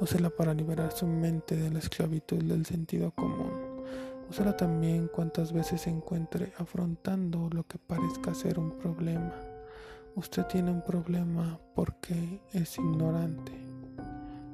Úsela 0.00 0.30
para 0.30 0.54
liberar 0.54 0.92
su 0.92 1.06
mente 1.06 1.56
de 1.56 1.70
la 1.70 1.78
esclavitud 1.78 2.42
del 2.42 2.64
sentido 2.64 3.10
común. 3.10 3.84
Úsala 4.30 4.56
también 4.56 5.08
cuantas 5.08 5.52
veces 5.52 5.82
se 5.82 5.90
encuentre 5.90 6.54
afrontando 6.56 7.50
lo 7.52 7.64
que 7.64 7.76
parezca 7.76 8.32
ser 8.32 8.58
un 8.58 8.78
problema. 8.78 9.51
Usted 10.14 10.44
tiene 10.44 10.70
un 10.70 10.82
problema 10.82 11.58
porque 11.74 12.42
es 12.52 12.76
ignorante. 12.76 13.52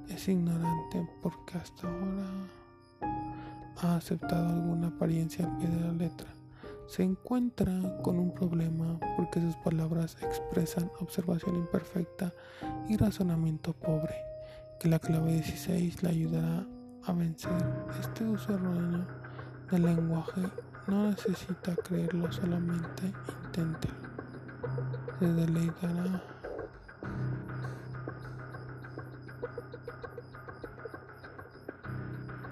Es 0.08 0.28
ignorante 0.28 1.04
porque 1.20 1.58
hasta 1.58 1.88
ahora 1.88 2.26
ha 3.82 3.96
aceptado 3.96 4.48
alguna 4.50 4.86
apariencia 4.86 5.44
al 5.44 5.56
pie 5.58 5.68
de 5.68 5.80
la 5.80 5.92
letra. 5.92 6.28
Se 6.86 7.02
encuentra 7.02 7.72
con 8.02 8.20
un 8.20 8.32
problema 8.32 9.00
porque 9.16 9.40
sus 9.40 9.56
palabras 9.56 10.16
expresan 10.22 10.92
observación 11.00 11.56
imperfecta 11.56 12.32
y 12.88 12.96
razonamiento 12.96 13.72
pobre, 13.72 14.14
que 14.78 14.88
la 14.88 15.00
clave 15.00 15.32
16 15.32 16.04
le 16.04 16.08
ayudará 16.08 16.66
a 17.04 17.12
vencer 17.12 17.50
este 18.00 18.24
uso 18.24 18.54
erróneo 18.54 19.06
del 19.72 19.82
lenguaje. 19.82 20.42
No 20.86 21.10
necesita 21.10 21.74
creerlo, 21.74 22.30
solamente 22.30 23.12
inténtelo. 23.44 24.08
Se 25.18 25.26
deleitará 25.26 26.22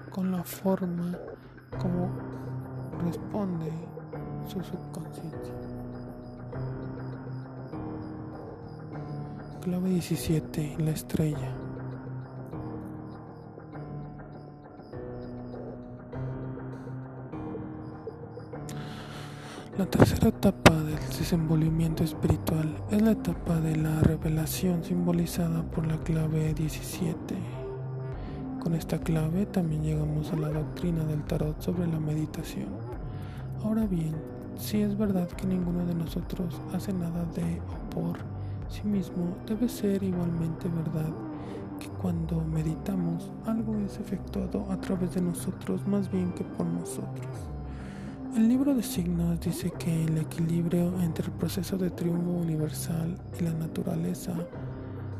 con 0.09 0.31
la 0.31 0.43
forma 0.43 1.17
como 1.79 2.09
responde 3.05 3.71
su 4.47 4.61
subconsciencia. 4.61 5.53
Clave 9.61 9.89
17. 9.89 10.75
La 10.79 10.91
estrella. 10.91 11.66
La 19.77 19.85
tercera 19.85 20.29
etapa 20.29 20.73
del 20.73 20.95
desenvolvimiento 20.95 22.03
espiritual 22.03 22.67
es 22.89 22.99
la 22.99 23.11
etapa 23.11 23.59
de 23.59 23.75
la 23.75 23.99
revelación 23.99 24.83
simbolizada 24.83 25.61
por 25.61 25.85
la 25.85 25.97
clave 25.97 26.55
17. 26.55 27.35
Con 28.59 28.73
esta 28.73 28.97
clave 28.97 29.45
también 29.45 29.83
llegamos 29.83 30.33
a 30.33 30.35
la 30.35 30.49
doctrina 30.49 31.03
del 31.03 31.21
tarot 31.25 31.61
sobre 31.61 31.85
la 31.85 31.99
meditación. 31.99 32.69
Ahora 33.63 33.85
bien, 33.85 34.15
si 34.57 34.81
es 34.81 34.97
verdad 34.97 35.27
que 35.27 35.45
ninguno 35.45 35.85
de 35.85 35.93
nosotros 35.93 36.59
hace 36.73 36.91
nada 36.91 37.23
de 37.35 37.61
o 37.61 37.89
por 37.91 38.17
sí 38.69 38.81
mismo, 38.87 39.37
debe 39.45 39.69
ser 39.69 40.01
igualmente 40.01 40.69
verdad 40.69 41.13
que 41.79 41.89
cuando 42.01 42.41
meditamos 42.41 43.31
algo 43.45 43.77
es 43.85 43.99
efectuado 43.99 44.65
a 44.71 44.81
través 44.81 45.13
de 45.13 45.21
nosotros 45.21 45.85
más 45.85 46.11
bien 46.11 46.31
que 46.33 46.43
por 46.43 46.65
nosotros. 46.65 47.56
El 48.37 48.49
libro 48.49 48.75
de 48.75 48.83
signos 48.83 49.39
dice 49.39 49.71
que 49.79 50.03
el 50.03 50.15
equilibrio 50.19 50.93
entre 51.01 51.25
el 51.25 51.31
proceso 51.31 51.75
de 51.75 51.89
triunfo 51.89 52.29
universal 52.29 53.19
y 53.39 53.43
la 53.43 53.51
naturaleza 53.51 54.35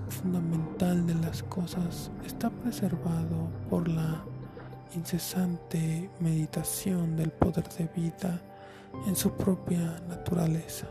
fundamental 0.07 1.07
de 1.07 1.15
las 1.15 1.41
cosas 1.41 2.11
está 2.23 2.51
preservado 2.51 3.49
por 3.71 3.87
la 3.87 4.23
incesante 4.95 6.11
meditación 6.19 7.15
del 7.15 7.31
poder 7.31 7.67
de 7.69 7.89
vida 7.99 8.39
en 9.07 9.15
su 9.15 9.31
propia 9.31 9.99
naturaleza. 10.07 10.85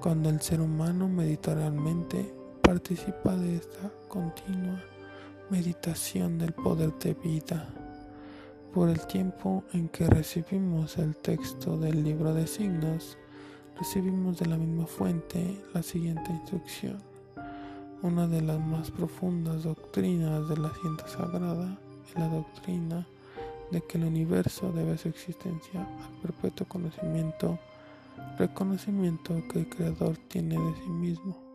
Cuando 0.00 0.28
el 0.28 0.40
ser 0.40 0.60
humano 0.60 1.06
medita 1.06 1.54
realmente, 1.54 2.34
participa 2.62 3.36
de 3.36 3.58
esta 3.58 3.92
continua 4.08 4.82
meditación 5.50 6.36
del 6.36 6.52
poder 6.52 6.92
de 6.98 7.14
vida. 7.14 7.68
Por 8.72 8.88
el 8.88 9.06
tiempo 9.06 9.64
en 9.74 9.90
que 9.90 10.06
recibimos 10.06 10.96
el 10.96 11.14
texto 11.16 11.76
del 11.76 12.02
libro 12.02 12.32
de 12.32 12.46
signos, 12.46 13.18
recibimos 13.78 14.38
de 14.38 14.46
la 14.46 14.56
misma 14.56 14.86
fuente 14.86 15.62
la 15.74 15.82
siguiente 15.82 16.32
instrucción. 16.32 17.02
Una 18.00 18.26
de 18.26 18.40
las 18.40 18.58
más 18.58 18.90
profundas 18.90 19.64
doctrinas 19.64 20.48
de 20.48 20.56
la 20.56 20.72
ciencia 20.80 21.06
sagrada 21.06 21.78
es 22.08 22.18
la 22.18 22.28
doctrina 22.28 23.06
de 23.70 23.82
que 23.82 23.98
el 23.98 24.04
universo 24.04 24.72
debe 24.72 24.96
su 24.96 25.10
existencia 25.10 25.80
al 25.82 26.22
perpetuo 26.22 26.66
conocimiento, 26.66 27.58
reconocimiento 28.38 29.34
que 29.52 29.58
el 29.58 29.68
Creador 29.68 30.16
tiene 30.28 30.58
de 30.58 30.74
sí 30.82 30.88
mismo. 30.88 31.51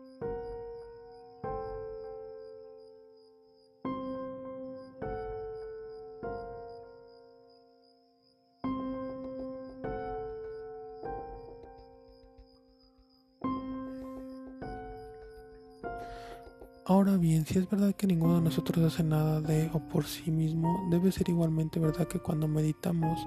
Ahora 16.88 17.18
bien, 17.18 17.44
si 17.44 17.58
es 17.58 17.68
verdad 17.68 17.94
que 17.94 18.06
ninguno 18.06 18.36
de 18.36 18.40
nosotros 18.40 18.82
hace 18.82 19.04
nada 19.04 19.42
de 19.42 19.68
o 19.74 19.78
por 19.78 20.06
sí 20.06 20.30
mismo, 20.30 20.88
debe 20.90 21.12
ser 21.12 21.28
igualmente 21.28 21.78
verdad 21.78 22.08
que 22.08 22.18
cuando 22.18 22.48
meditamos, 22.48 23.20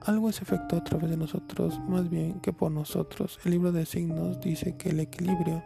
algo 0.00 0.28
es 0.28 0.42
efectuado 0.42 0.78
a 0.78 0.84
través 0.84 1.10
de 1.10 1.16
nosotros, 1.16 1.78
más 1.88 2.10
bien 2.10 2.40
que 2.40 2.52
por 2.52 2.72
nosotros. 2.72 3.38
El 3.44 3.52
libro 3.52 3.70
de 3.70 3.86
signos 3.86 4.40
dice 4.40 4.76
que 4.76 4.90
el 4.90 4.98
equilibrio 4.98 5.62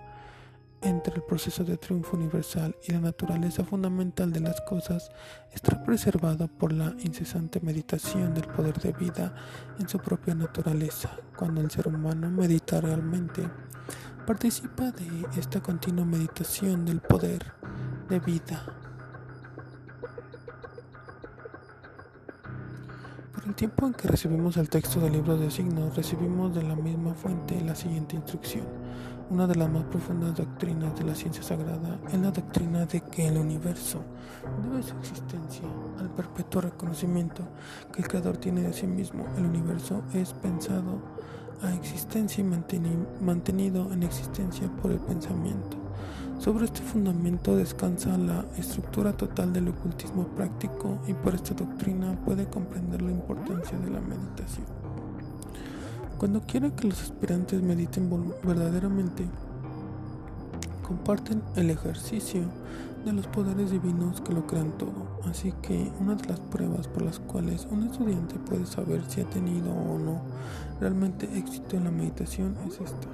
entre 0.83 1.15
el 1.15 1.23
proceso 1.23 1.65
de 1.65 1.79
triunfo 1.79 2.19
universal 2.19 2.77
y 2.87 2.93
la 2.93 3.01
naturaleza 3.01 3.65
fundamental 3.65 4.31
de 4.31 4.41
las 4.41 4.61
cosas 4.61 5.11
está 5.51 5.83
preservado 5.83 6.49
por 6.49 6.75
la 6.75 6.95
incesante 7.03 7.61
meditación 7.61 8.35
del 8.35 8.45
poder 8.45 8.79
de 8.79 8.93
vida 8.93 9.35
en 9.79 9.89
su 9.89 9.99
propia 9.99 10.35
naturaleza. 10.35 11.17
Cuando 11.35 11.63
el 11.63 11.71
ser 11.71 11.89
humano 11.89 12.31
medita 12.31 12.79
realmente, 12.83 13.49
Participa 14.29 14.91
de 14.91 15.27
esta 15.41 15.63
continua 15.63 16.05
meditación 16.05 16.85
del 16.85 17.01
poder 17.01 17.51
de 18.11 18.21
vida. 18.21 18.63
Por 23.33 23.47
el 23.47 23.55
tiempo 23.55 23.87
en 23.87 23.95
que 23.95 24.07
recibimos 24.07 24.59
el 24.59 24.69
texto 24.69 25.01
del 25.01 25.15
libro 25.15 25.39
de 25.39 25.51
signos, 25.51 25.97
recibimos 25.97 26.55
de 26.55 26.63
la 26.63 26.77
misma 26.77 27.15
fuente 27.15 27.59
la 27.63 27.75
siguiente 27.75 28.17
instrucción. 28.17 28.67
Una 29.31 29.47
de 29.47 29.55
las 29.55 29.71
más 29.71 29.85
profundas 29.85 30.37
doctrinas 30.37 30.95
de 30.99 31.05
la 31.05 31.15
ciencia 31.15 31.43
sagrada 31.43 31.99
es 32.13 32.19
la 32.21 32.31
doctrina 32.31 32.85
de 32.85 33.01
que 33.01 33.29
el 33.29 33.39
universo 33.39 34.03
debe 34.63 34.83
su 34.83 34.95
existencia 34.99 35.67
al 35.99 36.11
perpetuo 36.11 36.61
reconocimiento 36.61 37.45
que 37.91 38.03
el 38.03 38.09
Creador 38.09 38.37
tiene 38.37 38.61
de 38.61 38.75
sí 38.75 38.87
mismo. 38.87 39.25
El 39.39 39.47
universo 39.47 40.03
es 40.13 40.35
pensado 40.35 41.01
a 41.63 41.75
existencia 41.75 42.43
y 42.43 43.25
mantenido 43.25 43.93
en 43.93 44.03
existencia 44.03 44.69
por 44.81 44.91
el 44.91 44.99
pensamiento. 44.99 45.77
Sobre 46.39 46.67
este 46.67 46.83
fundamento 46.83 47.57
descansa 47.57 48.17
la 48.17 48.45
estructura 48.57 49.13
total 49.13 49.53
del 49.53 49.69
ocultismo 49.69 50.29
práctico 50.29 50.99
y 51.09 51.13
por 51.13 51.35
esta 51.35 51.55
doctrina 51.55 52.17
puede 52.25 52.47
comprender 52.47 53.03
la 53.03 53.11
importancia 53.11 53.77
de 53.79 53.91
la 53.91 54.01
meditación. 54.01 54.67
Cuando 56.17 56.41
quiera 56.43 56.71
que 56.71 56.89
los 56.89 57.03
aspirantes 57.03 57.61
mediten 57.61 58.09
verdaderamente, 58.45 59.25
comparten 60.87 61.43
el 61.57 61.71
ejercicio 61.71 62.43
de 63.05 63.13
los 63.13 63.27
poderes 63.27 63.71
divinos 63.71 64.21
que 64.21 64.33
lo 64.33 64.47
crean 64.47 64.73
todo. 64.79 65.21
Así 65.25 65.53
que 65.63 65.91
una 66.01 66.15
de 66.15 66.29
las 66.29 66.41
pruebas 66.41 66.89
por 66.89 67.03
las 67.03 67.19
cuales 67.19 67.67
un 67.71 67.85
estudiante 67.85 68.37
puede 68.37 68.67
saber 68.67 69.03
si 69.09 69.21
ha 69.21 69.25
tenido 69.25 69.73
o 69.73 69.99
no 69.99 70.21
realmente 70.81 71.29
éxito 71.39 71.77
en 71.77 71.85
la 71.85 71.91
meditación 71.91 72.57
es 72.67 72.81
esta. 72.81 73.09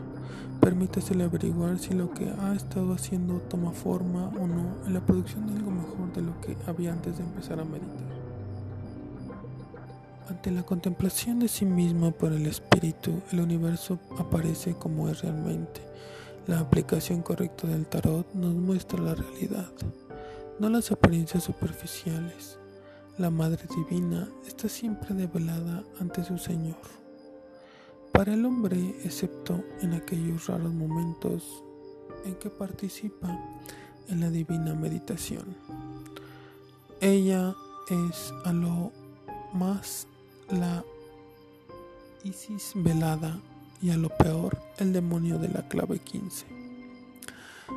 Permítasele 0.60 1.24
averiguar 1.24 1.78
si 1.78 1.94
lo 1.94 2.10
que 2.12 2.28
ha 2.28 2.54
estado 2.54 2.92
haciendo 2.92 3.38
toma 3.40 3.72
forma 3.72 4.28
o 4.28 4.46
no 4.46 4.86
en 4.86 4.94
la 4.94 5.00
producción 5.00 5.46
de 5.46 5.56
algo 5.56 5.70
mejor 5.70 6.12
de 6.14 6.22
lo 6.22 6.40
que 6.40 6.56
había 6.66 6.92
antes 6.92 7.18
de 7.18 7.24
empezar 7.24 7.60
a 7.60 7.64
meditar. 7.64 8.14
Ante 10.28 10.50
la 10.50 10.62
contemplación 10.62 11.38
de 11.38 11.48
sí 11.48 11.66
mismo 11.66 12.12
por 12.12 12.32
el 12.32 12.46
espíritu, 12.46 13.20
el 13.30 13.40
universo 13.40 13.98
aparece 14.18 14.74
como 14.74 15.10
es 15.10 15.20
realmente 15.20 15.82
la 16.46 16.60
aplicación 16.60 17.22
correcta 17.22 17.66
del 17.66 17.86
tarot 17.86 18.32
nos 18.34 18.54
muestra 18.54 19.00
la 19.00 19.14
realidad, 19.14 19.70
no 20.58 20.68
las 20.68 20.92
apariencias 20.92 21.44
superficiales. 21.44 22.58
La 23.16 23.30
Madre 23.30 23.64
Divina 23.74 24.28
está 24.46 24.68
siempre 24.68 25.14
develada 25.14 25.84
ante 26.00 26.24
su 26.24 26.36
Señor. 26.36 26.76
Para 28.12 28.34
el 28.34 28.44
hombre, 28.44 28.78
excepto 29.04 29.64
en 29.80 29.94
aquellos 29.94 30.46
raros 30.46 30.72
momentos 30.72 31.62
en 32.24 32.34
que 32.36 32.50
participa 32.50 33.38
en 34.08 34.20
la 34.20 34.30
divina 34.30 34.74
meditación, 34.74 35.56
ella 37.00 37.54
es 37.88 38.32
a 38.44 38.52
lo 38.52 38.92
más 39.52 40.06
la 40.50 40.84
Isis 42.24 42.72
velada 42.74 43.38
y 43.84 43.90
a 43.90 43.98
lo 43.98 44.08
peor 44.08 44.56
el 44.78 44.94
demonio 44.94 45.38
de 45.38 45.50
la 45.50 45.68
clave 45.68 45.98
15. 45.98 46.46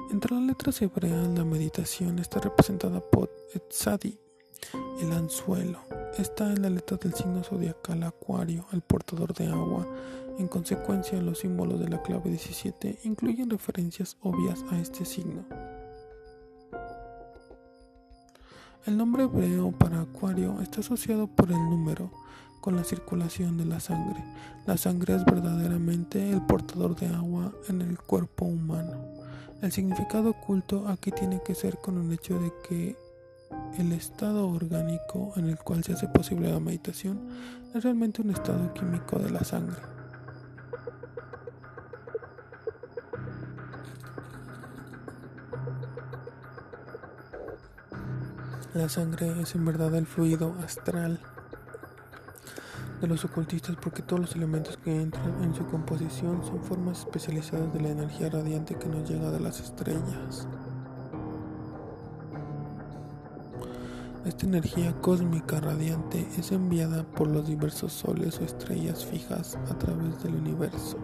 Entre 0.10 0.34
las 0.34 0.41
letras 0.41 0.82
hebreas 0.82 1.28
la 1.28 1.43
meditación 1.43 2.20
está 2.20 2.39
representada 2.39 3.01
por 3.01 3.30
Etzadi, 3.53 4.18
el 5.01 5.12
anzuelo. 5.12 5.82
Está 6.18 6.49
en 6.53 6.62
la 6.62 6.70
letra 6.70 6.95
del 6.95 7.14
signo 7.14 7.43
zodiacal 7.43 8.03
Acuario, 8.03 8.66
el 8.72 8.82
portador 8.84 9.34
de 9.34 9.47
agua. 9.47 9.86
En 10.39 10.47
consecuencia, 10.47 11.22
los 11.22 11.39
símbolos 11.39 11.78
de 11.82 11.89
la 11.89 12.01
clave 12.01 12.30
17 12.30 12.99
incluyen 13.03 13.49
referencias 13.49 14.16
obvias 14.22 14.64
a 14.72 14.80
este 14.80 15.03
signo. 15.03 15.43
El 18.86 18.95
nombre 18.95 19.24
hebreo 19.24 19.72
para 19.72 19.99
Acuario 19.99 20.62
está 20.62 20.80
asociado 20.80 21.28
por 21.28 21.51
el 21.51 21.58
número 21.70 22.10
con 22.68 22.76
la 22.76 22.84
circulación 22.84 23.57
de 23.57 23.63
la 23.63 23.80
sangre. 23.80 24.22
La 24.65 24.76
sangre 24.76 25.15
es 25.15 25.24
verdaderamente 25.24 26.32
el 26.32 26.41
portador 26.41 26.97
de 26.97 27.07
agua 27.07 27.53
en 27.70 27.82
el 27.82 27.97
cuerpo 27.97 28.43
humano. 28.43 28.91
El 29.61 29.72
significado 29.72 30.32
oculto 30.32 30.86
aquí 30.89 31.11
tiene 31.11 31.41
que 31.45 31.55
ser 31.55 31.78
con 31.78 31.97
el 31.97 32.11
hecho 32.11 32.38
de 32.38 32.51
que 32.68 32.97
el 33.78 33.93
estado 33.93 34.49
orgánico 34.49 35.32
en 35.38 35.47
el 35.47 35.57
cual 35.57 35.82
se 35.86 35.93
hace 35.93 36.09
posible 36.09 36.51
la 36.51 36.59
meditación 36.59 37.30
es 37.74 37.82
realmente 37.86 38.22
un 38.22 38.32
estado 38.32 38.74
químico 38.74 39.18
de 39.18 39.30
la 39.30 39.45
sangre. 39.45 39.82
La 48.74 48.89
sangre 48.89 49.41
es 49.41 49.55
en 49.55 49.63
verdad 49.63 49.95
el 49.95 50.05
fluido 50.05 50.53
astral 50.61 51.22
de 53.02 53.08
los 53.08 53.24
ocultistas 53.26 53.76
porque 53.82 54.02
todos 54.02 54.20
los 54.20 54.36
elementos 54.36 54.78
que 54.78 55.02
entran 55.02 55.43
en 55.43 55.54
su 55.54 55.66
composición 55.68 56.43
son 56.43 56.64
formas 56.64 57.00
especializadas 57.00 57.72
de 57.74 57.82
la 57.82 57.89
energía 57.89 58.30
radiante 58.30 58.76
que 58.76 58.88
nos 58.88 59.10
llega 59.10 59.30
de 59.30 59.39
las 59.39 59.60
estrellas. 59.60 60.48
Esta 64.26 64.45
energía 64.45 64.93
cósmica 65.00 65.62
radiante 65.62 66.28
es 66.38 66.52
enviada 66.52 67.04
por 67.04 67.28
los 67.28 67.48
diversos 67.48 67.93
soles 67.93 68.39
o 68.39 68.43
estrellas 68.43 69.06
fijas 69.06 69.58
a 69.70 69.78
través 69.78 70.22
del 70.22 70.36
universo. 70.36 70.98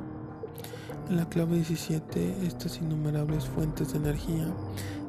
En 1.09 1.17
la 1.17 1.29
clave 1.29 1.55
17, 1.55 2.45
estas 2.45 2.79
innumerables 2.79 3.45
fuentes 3.45 3.93
de 3.93 3.99
energía 3.99 4.47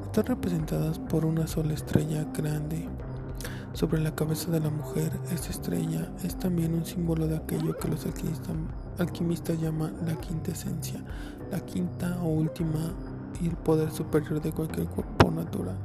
están 0.05 0.27
representadas 0.27 0.99
por 0.99 1.25
una 1.25 1.47
sola 1.49 1.73
estrella 1.75 2.25
grande. 2.33 2.89
Sobre 3.75 4.01
la 4.01 4.15
cabeza 4.15 4.53
de 4.53 4.61
la 4.61 4.71
mujer, 4.71 5.11
esta 5.33 5.51
estrella 5.51 6.09
es 6.23 6.39
también 6.39 6.75
un 6.75 6.87
símbolo 6.87 7.27
de 7.27 7.37
aquello 7.37 7.77
que 7.77 7.89
los 7.89 8.07
alquimistas 8.99 9.61
llaman 9.61 9.97
la 10.07 10.15
quinta 10.15 10.53
esencia, 10.53 11.03
la 11.51 11.59
quinta 11.59 12.21
o 12.23 12.29
última 12.29 12.95
y 13.43 13.49
el 13.49 13.57
poder 13.57 13.91
superior 13.91 14.41
de 14.41 14.53
cualquier 14.53 14.87
cuerpo 14.87 15.29
natural. 15.33 15.77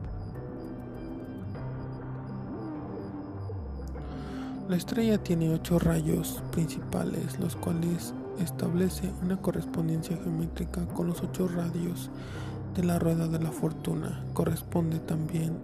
La 4.70 4.76
estrella 4.76 5.18
tiene 5.18 5.52
ocho 5.52 5.80
rayos 5.80 6.44
principales, 6.52 7.40
los 7.40 7.56
cuales 7.56 8.14
establece 8.40 9.12
una 9.24 9.42
correspondencia 9.42 10.16
geométrica 10.16 10.86
con 10.90 11.08
los 11.08 11.24
ocho 11.24 11.48
radios 11.48 12.12
de 12.76 12.84
la 12.84 13.00
rueda 13.00 13.28
de 13.28 13.40
la 13.40 13.52
fortuna. 13.52 14.24
Corresponde 14.34 15.00
también 15.00 15.58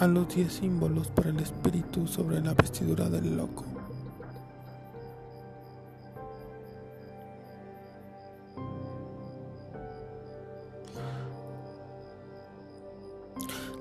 a 0.00 0.06
los 0.06 0.34
diez 0.34 0.54
símbolos 0.54 1.08
para 1.08 1.28
el 1.28 1.38
espíritu 1.40 2.06
sobre 2.06 2.40
la 2.40 2.54
vestidura 2.54 3.10
del 3.10 3.36
loco. 3.36 3.66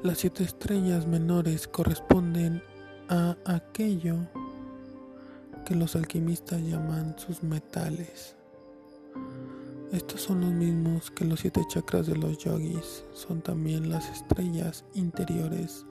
Las 0.03 0.17
siete 0.17 0.43
estrellas 0.43 1.07
menores 1.07 1.67
corresponden 1.67 2.61
a 3.07 3.37
aquello 3.45 4.17
que 5.65 5.75
los 5.75 5.95
alquimistas 5.95 6.61
llaman 6.61 7.15
sus 7.17 7.43
metales. 7.43 8.38
Estos 9.91 10.21
son 10.21 10.41
los 10.41 10.51
mismos 10.51 11.09
que 11.09 11.25
los 11.25 11.39
siete 11.39 11.61
chakras 11.67 12.05
de 12.05 12.15
los 12.15 12.37
yogis, 12.37 13.03
son 13.13 13.41
también 13.41 13.89
las 13.89 14.07
estrellas 14.09 14.85
interiores 14.93 15.85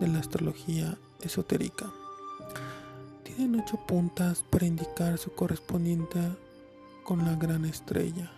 de 0.00 0.08
la 0.08 0.18
astrología 0.18 0.98
esotérica. 1.20 1.92
Tienen 3.22 3.60
ocho 3.60 3.78
puntas 3.86 4.42
para 4.50 4.66
indicar 4.66 5.18
su 5.18 5.32
correspondiente 5.34 6.18
con 7.04 7.24
la 7.24 7.36
gran 7.36 7.64
estrella. 7.64 8.32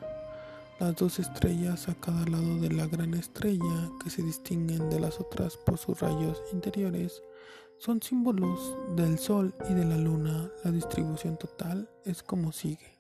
Las 0.79 0.97
dos 0.97 1.19
estrellas 1.19 1.89
a 1.89 1.95
cada 1.95 2.27
lado 2.27 2.59
de 2.59 2.71
la 2.71 2.87
gran 2.87 3.15
estrella 3.15 3.91
que 4.05 4.11
se 4.11 4.23
distinguen 4.23 4.91
de 4.91 5.01
las 5.01 5.19
otras 5.19 5.57
por 5.57 5.79
sus 5.79 5.99
rayos 6.01 6.43
interiores 6.53 7.23
son 7.79 8.03
símbolos 8.03 8.77
del 8.97 9.19
Sol 9.19 9.55
y 9.71 9.73
de 9.73 9.87
la 9.87 9.97
Luna. 9.97 10.51
La 10.63 10.73
distribución 10.73 11.39
total 11.39 11.89
es 12.05 12.23
como 12.23 12.53
sigue. 12.53 12.96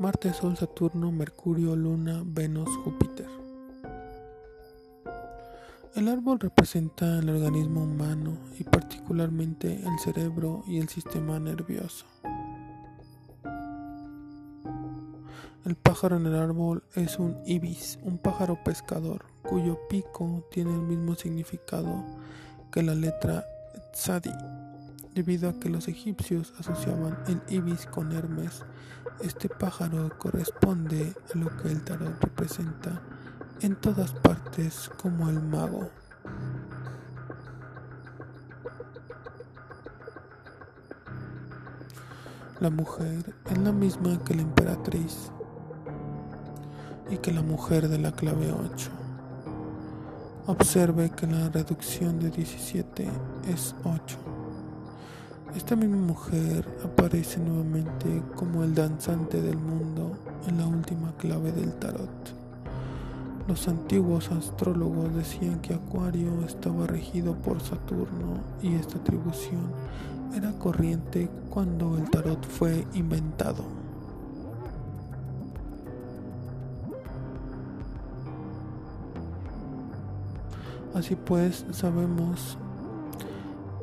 Marte, 0.00 0.32
Sol, 0.32 0.56
Saturno, 0.56 1.12
Mercurio, 1.12 1.76
Luna, 1.76 2.22
Venus, 2.24 2.70
Júpiter. 2.84 3.28
El 5.94 6.08
árbol 6.08 6.40
representa 6.40 7.18
el 7.18 7.28
organismo 7.28 7.82
humano 7.82 8.38
y 8.58 8.64
particularmente 8.64 9.74
el 9.74 9.98
cerebro 9.98 10.64
y 10.66 10.78
el 10.78 10.88
sistema 10.88 11.38
nervioso. 11.38 12.06
El 15.66 15.76
pájaro 15.76 16.16
en 16.16 16.24
el 16.24 16.34
árbol 16.34 16.82
es 16.94 17.18
un 17.18 17.36
ibis, 17.44 17.98
un 18.02 18.16
pájaro 18.16 18.58
pescador, 18.64 19.26
cuyo 19.42 19.86
pico 19.90 20.46
tiene 20.50 20.72
el 20.72 20.80
mismo 20.80 21.14
significado 21.14 22.06
que 22.72 22.82
la 22.82 22.94
letra 22.94 23.44
Tzadi, 23.92 24.32
debido 25.20 25.50
a 25.50 25.52
que 25.52 25.68
los 25.68 25.86
egipcios 25.86 26.54
asociaban 26.58 27.18
el 27.26 27.42
ibis 27.54 27.84
con 27.84 28.10
Hermes. 28.10 28.62
Este 29.20 29.50
pájaro 29.50 30.08
corresponde 30.16 31.12
a 31.34 31.36
lo 31.38 31.54
que 31.58 31.68
el 31.68 31.82
tarot 31.82 32.18
representa 32.22 33.02
en 33.60 33.76
todas 33.76 34.12
partes 34.12 34.90
como 34.96 35.28
el 35.28 35.42
mago. 35.42 35.90
La 42.60 42.70
mujer 42.70 43.34
es 43.50 43.58
la 43.58 43.72
misma 43.72 44.18
que 44.24 44.34
la 44.34 44.40
emperatriz 44.40 45.30
y 47.10 47.18
que 47.18 47.30
la 47.30 47.42
mujer 47.42 47.88
de 47.88 47.98
la 47.98 48.12
clave 48.12 48.50
8. 48.52 48.90
Observe 50.46 51.10
que 51.10 51.26
la 51.26 51.50
reducción 51.50 52.18
de 52.18 52.30
17 52.30 53.06
es 53.52 53.74
8. 53.84 54.29
Esta 55.54 55.74
misma 55.74 55.96
mujer 55.96 56.64
aparece 56.84 57.40
nuevamente 57.40 58.22
como 58.36 58.62
el 58.62 58.72
danzante 58.74 59.42
del 59.42 59.56
mundo 59.56 60.12
en 60.46 60.58
la 60.58 60.66
última 60.66 61.12
clave 61.16 61.50
del 61.50 61.72
tarot. 61.74 62.08
Los 63.48 63.66
antiguos 63.66 64.30
astrólogos 64.30 65.12
decían 65.14 65.60
que 65.60 65.74
Acuario 65.74 66.44
estaba 66.46 66.86
regido 66.86 67.34
por 67.34 67.60
Saturno 67.60 68.38
y 68.62 68.74
esta 68.74 68.98
atribución 68.98 69.72
era 70.36 70.52
corriente 70.52 71.28
cuando 71.50 71.98
el 71.98 72.08
tarot 72.08 72.46
fue 72.46 72.86
inventado. 72.94 73.64
Así 80.94 81.16
pues, 81.16 81.64
sabemos 81.72 82.56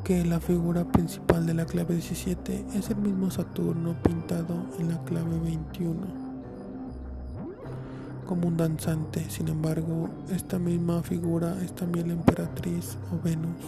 que 0.08 0.24
la 0.24 0.40
figura 0.40 0.86
principal 0.86 1.46
de 1.46 1.54
la 1.54 1.66
clave 1.66 1.96
17 1.96 2.68
es 2.76 2.90
el 2.90 2.96
mismo 2.96 3.30
Saturno 3.30 3.94
pintado 4.02 4.56
en 4.80 4.88
la 4.88 5.04
clave 5.04 5.38
21 5.38 6.00
como 8.26 8.48
un 8.48 8.56
danzante. 8.56 9.30
Sin 9.30 9.50
embargo, 9.50 10.10
esta 10.34 10.60
misma 10.60 11.04
figura 11.04 11.58
es 11.62 11.76
también 11.76 12.08
la 12.08 12.14
emperatriz 12.14 12.98
o 13.12 13.22
Venus. 13.22 13.60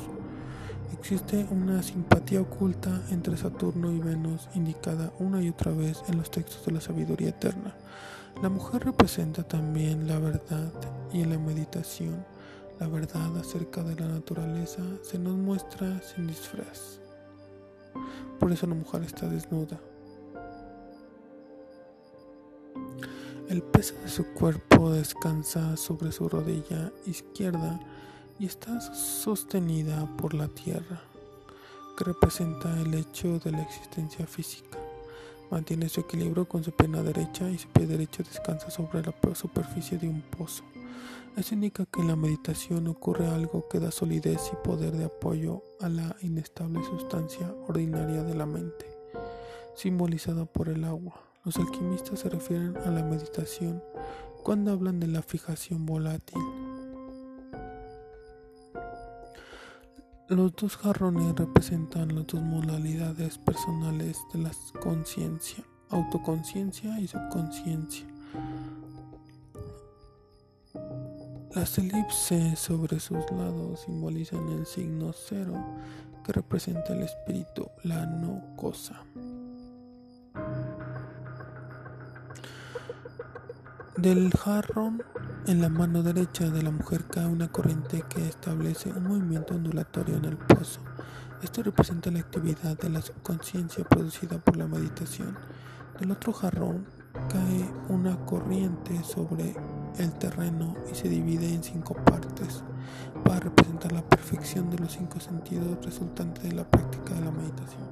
Existe 0.94 1.46
una 1.52 1.84
simpatía 1.84 2.40
oculta 2.40 3.02
entre 3.12 3.36
Saturno 3.36 3.92
y 3.92 4.00
Venus 4.00 4.48
indicada 4.56 5.12
una 5.20 5.44
y 5.44 5.50
otra 5.50 5.74
vez 5.74 6.02
en 6.08 6.20
los 6.20 6.32
textos 6.32 6.66
de 6.66 6.72
la 6.72 6.80
sabiduría 6.80 7.32
eterna. 7.32 7.76
La 8.42 8.48
mujer 8.48 8.86
representa 8.86 9.44
también 9.44 10.08
la 10.08 10.18
verdad 10.20 10.72
y 11.12 11.26
la 11.26 11.38
meditación 11.38 12.24
la 12.80 12.88
verdad 12.88 13.38
acerca 13.38 13.84
de 13.84 13.96
la 13.96 14.08
naturaleza 14.08 14.82
se 15.02 15.20
nos 15.20 15.36
muestra 15.36 16.02
sin 16.02 16.28
disfraz. 16.28 17.00
Por 18.40 18.52
eso 18.52 18.68
la 18.68 18.76
mujer 18.76 19.04
está 19.04 19.28
desnuda. 19.28 19.80
El 23.50 23.64
peso 23.64 23.96
de 24.04 24.10
su 24.10 24.26
cuerpo 24.34 24.92
descansa 24.92 25.76
sobre 25.76 26.12
su 26.12 26.30
rodilla 26.30 26.92
izquierda 27.06 27.80
y 28.38 28.46
está 28.46 28.80
sostenida 28.80 30.08
por 30.18 30.34
la 30.34 30.48
tierra. 30.48 31.02
que 31.98 32.06
representa 32.06 32.80
el 32.80 32.94
hecho 32.94 33.40
de 33.40 33.52
la 33.52 33.62
existencia 33.62 34.26
física. 34.26 34.80
Mantiene 35.52 35.90
su 35.90 36.00
equilibrio 36.00 36.48
con 36.48 36.64
su 36.64 36.72
pierna 36.72 37.04
derecha 37.04 37.50
y 37.50 37.58
su 37.58 37.68
pie 37.68 37.88
derecho 37.88 38.24
descansa 38.24 38.72
sobre 38.72 39.02
la 39.02 39.14
superficie 39.36 39.98
de 39.98 40.08
un 40.08 40.22
pozo. 40.22 40.64
Eso 41.40 41.54
indica 41.56 41.86
que 41.86 42.02
en 42.02 42.10
la 42.10 42.18
meditación 42.18 42.90
ocurre 42.90 43.26
algo 43.26 43.70
que 43.70 43.80
da 43.80 43.92
solidez 43.92 44.52
y 44.52 44.58
poder 44.58 44.92
de 44.92 45.06
apoyo 45.06 45.64
a 45.80 45.88
la 45.88 46.14
inestable 46.20 46.84
sustancia 46.84 47.56
ordinaria 47.66 48.24
de 48.24 48.36
la 48.36 48.46
mente, 48.46 48.86
simbolizada 49.74 50.44
por 50.44 50.68
el 50.68 50.84
agua. 50.84 51.14
Los 51.46 51.56
alquimistas 51.56 52.20
se 52.20 52.30
refieren 52.30 52.76
a 52.76 52.92
la 52.92 53.04
meditación 53.04 53.82
cuando 54.44 54.74
hablan 54.74 55.00
de 55.00 55.08
la 55.08 55.22
fijación 55.22 55.86
volátil. 55.86 56.42
Los 60.28 60.54
dos 60.58 60.76
jarrones 60.76 61.34
representan 61.38 62.16
las 62.16 62.28
dos 62.28 62.42
modalidades 62.42 63.38
personales 63.38 64.18
de 64.34 64.40
la 64.40 64.52
conciencia, 64.82 65.64
autoconciencia 65.90 67.00
y 67.00 67.08
subconsciencia. 67.08 68.06
Las 71.56 71.80
elipses 71.80 72.60
sobre 72.60 73.00
sus 73.00 73.26
lados 73.32 73.82
simbolizan 73.82 74.48
el 74.50 74.68
signo 74.68 75.12
cero 75.14 75.56
que 76.24 76.32
representa 76.32 76.94
el 76.94 77.02
espíritu, 77.02 77.72
la 77.84 78.06
no 78.06 78.56
cosa. 78.56 79.02
Del 83.98 84.32
jarrón 84.32 85.02
en 85.48 85.60
la 85.60 85.70
mano 85.70 86.04
derecha 86.04 86.52
de 86.52 86.62
la 86.62 86.70
mujer 86.70 87.06
cae 87.06 87.26
una 87.26 87.48
corriente 87.48 88.04
que 88.08 88.28
establece 88.28 88.92
un 88.92 89.08
movimiento 89.08 89.56
ondulatorio 89.56 90.18
en 90.18 90.26
el 90.26 90.38
pozo. 90.38 90.82
Esto 91.42 91.64
representa 91.64 92.12
la 92.12 92.20
actividad 92.20 92.78
de 92.78 92.90
la 92.90 93.02
subconsciencia 93.02 93.84
producida 93.86 94.38
por 94.38 94.56
la 94.56 94.68
meditación. 94.68 95.36
Del 96.00 96.12
otro 96.12 96.32
jarrón 96.32 96.86
cae 97.28 97.68
una 97.88 98.24
corriente 98.26 99.04
sobre 99.04 99.56
el 99.98 100.12
terreno 100.14 100.76
y 100.92 100.96
se 100.96 101.10
divide 101.10 101.54
en 101.54 101.64
cinco 101.64 101.94
partes 101.94 102.64
para 103.24 103.40
representar 103.40 103.92
la 103.92 104.02
perfección 104.02 104.70
de 104.70 104.78
los 104.78 104.94
cinco 104.94 105.20
sentidos 105.20 105.84
resultante 105.84 106.42
de 106.42 106.54
la 106.54 106.64
práctica 106.64 107.14
de 107.14 107.22
la 107.22 107.32
meditación. 107.32 107.90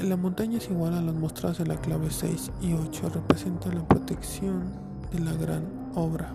En 0.00 0.08
la 0.08 0.16
montaña 0.16 0.58
es 0.58 0.70
igual 0.70 0.94
a 0.94 1.02
las 1.02 1.14
mostradas 1.14 1.58
en 1.58 1.68
la 1.68 1.76
clave 1.76 2.08
6 2.08 2.52
y 2.60 2.72
8, 2.72 3.10
representa 3.14 3.72
la 3.72 3.86
protección 3.86 4.72
de 5.10 5.18
la 5.18 5.32
gran 5.32 5.64
obra, 5.96 6.32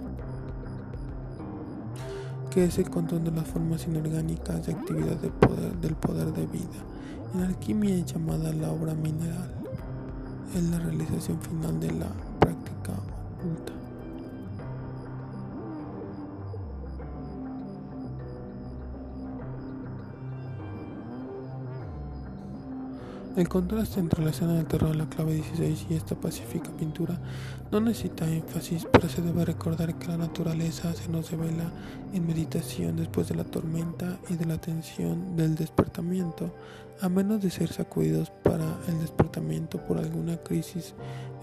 que 2.52 2.66
es 2.66 2.78
el 2.78 2.90
control 2.90 3.24
de 3.24 3.32
las 3.32 3.48
formas 3.48 3.88
inorgánicas 3.88 4.66
de 4.66 4.74
actividad 4.74 5.16
del 5.16 5.96
poder 5.96 6.34
de 6.34 6.46
vida. 6.46 6.93
En 7.34 7.42
alquimia 7.42 7.96
llamada 8.06 8.54
la 8.54 8.72
obra 8.72 8.94
mineral, 8.94 9.50
es 10.56 10.64
la 10.66 10.78
realización 10.78 11.42
final 11.42 11.80
de 11.80 11.92
la 11.92 12.08
práctica 12.40 12.94
oculta. 13.40 13.74
El 23.36 23.50
contraste 23.50 24.00
entre 24.00 24.24
la 24.24 24.30
escena 24.30 24.54
del 24.54 24.68
terror 24.68 24.92
de 24.92 24.98
la 24.98 25.10
clave 25.10 25.34
16 25.34 25.88
y 25.90 25.96
esta 25.96 26.14
pacífica 26.14 26.70
pintura 26.78 27.20
no 27.72 27.80
necesita 27.80 28.30
énfasis, 28.30 28.86
pero 28.92 29.10
se 29.10 29.24
debe 29.24 29.44
recordar 29.44 29.96
que 29.96 30.06
la 30.06 30.18
naturaleza 30.18 30.94
se 30.94 31.10
nos 31.10 31.32
revela 31.32 31.72
en 32.14 32.28
meditación 32.28 32.96
después 32.96 33.30
de 33.30 33.36
la 33.36 33.44
tormenta 33.44 34.20
y 34.30 34.36
de 34.36 34.46
la 34.46 34.60
tensión 34.60 35.36
del 35.36 35.56
despertamiento, 35.56 36.54
a 37.02 37.10
menos 37.10 37.42
de 37.42 37.50
ser 37.50 37.72
sacudidos 37.72 38.30
para 38.30 38.78
el 38.88 39.00
despertamiento 39.00 39.78
por 39.86 39.98
alguna 39.98 40.38
crisis 40.38 40.94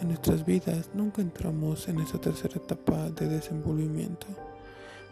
en 0.01 0.09
nuestras 0.09 0.44
vidas, 0.46 0.90
nunca 0.94 1.20
entramos 1.20 1.88
en 1.88 2.01
esa 2.01 2.18
tercera 2.20 2.57
etapa 2.57 3.11
de 3.11 3.28
desenvolvimiento. 3.28 4.26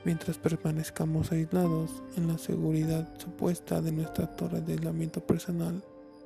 Mientras 0.04 0.38
permanezcamos 0.38 1.32
aislados 1.32 2.02
en 2.16 2.28
la 2.28 2.38
seguridad 2.38 3.08
supuesta 3.18 3.80
de 3.82 3.92
nuestra 3.92 4.26
torre 4.36 4.60
de 4.60 4.74
aislamiento 4.74 5.20
personal, 5.20 5.82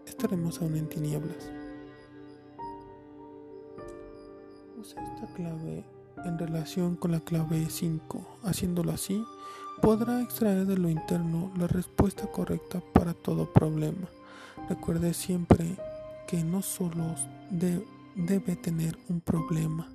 estaremos 0.06 0.60
aún 0.60 0.76
en 0.76 0.88
tinieblas. 0.88 1.50
Use 4.78 4.96
esta 5.14 5.26
clave 5.34 5.84
en 6.24 6.38
relación 6.38 6.96
con 6.96 7.12
la 7.12 7.20
clave 7.20 7.66
5. 7.68 8.38
Haciéndolo 8.44 8.92
así, 8.92 9.24
podrá 9.80 10.20
extraer 10.20 10.66
de 10.66 10.76
lo 10.76 10.88
interno 10.88 11.52
la 11.56 11.66
respuesta 11.66 12.26
correcta 12.26 12.82
para 12.92 13.14
todo 13.14 13.52
problema. 13.52 14.08
Recuerde 14.68 15.14
siempre 15.14 15.76
que 16.26 16.44
no 16.44 16.62
solo 16.62 17.14
debe 17.50 18.56
tener 18.56 18.96
un 19.08 19.20
problema, 19.20 19.88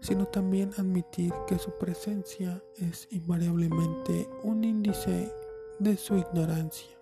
sino 0.00 0.26
también 0.26 0.70
admitir 0.76 1.32
que 1.46 1.58
su 1.58 1.70
presencia 1.78 2.62
es 2.76 3.08
invariablemente 3.10 4.28
un 4.42 4.64
índice 4.64 5.32
de 5.78 5.96
su 5.96 6.16
ignorancia 6.16 6.94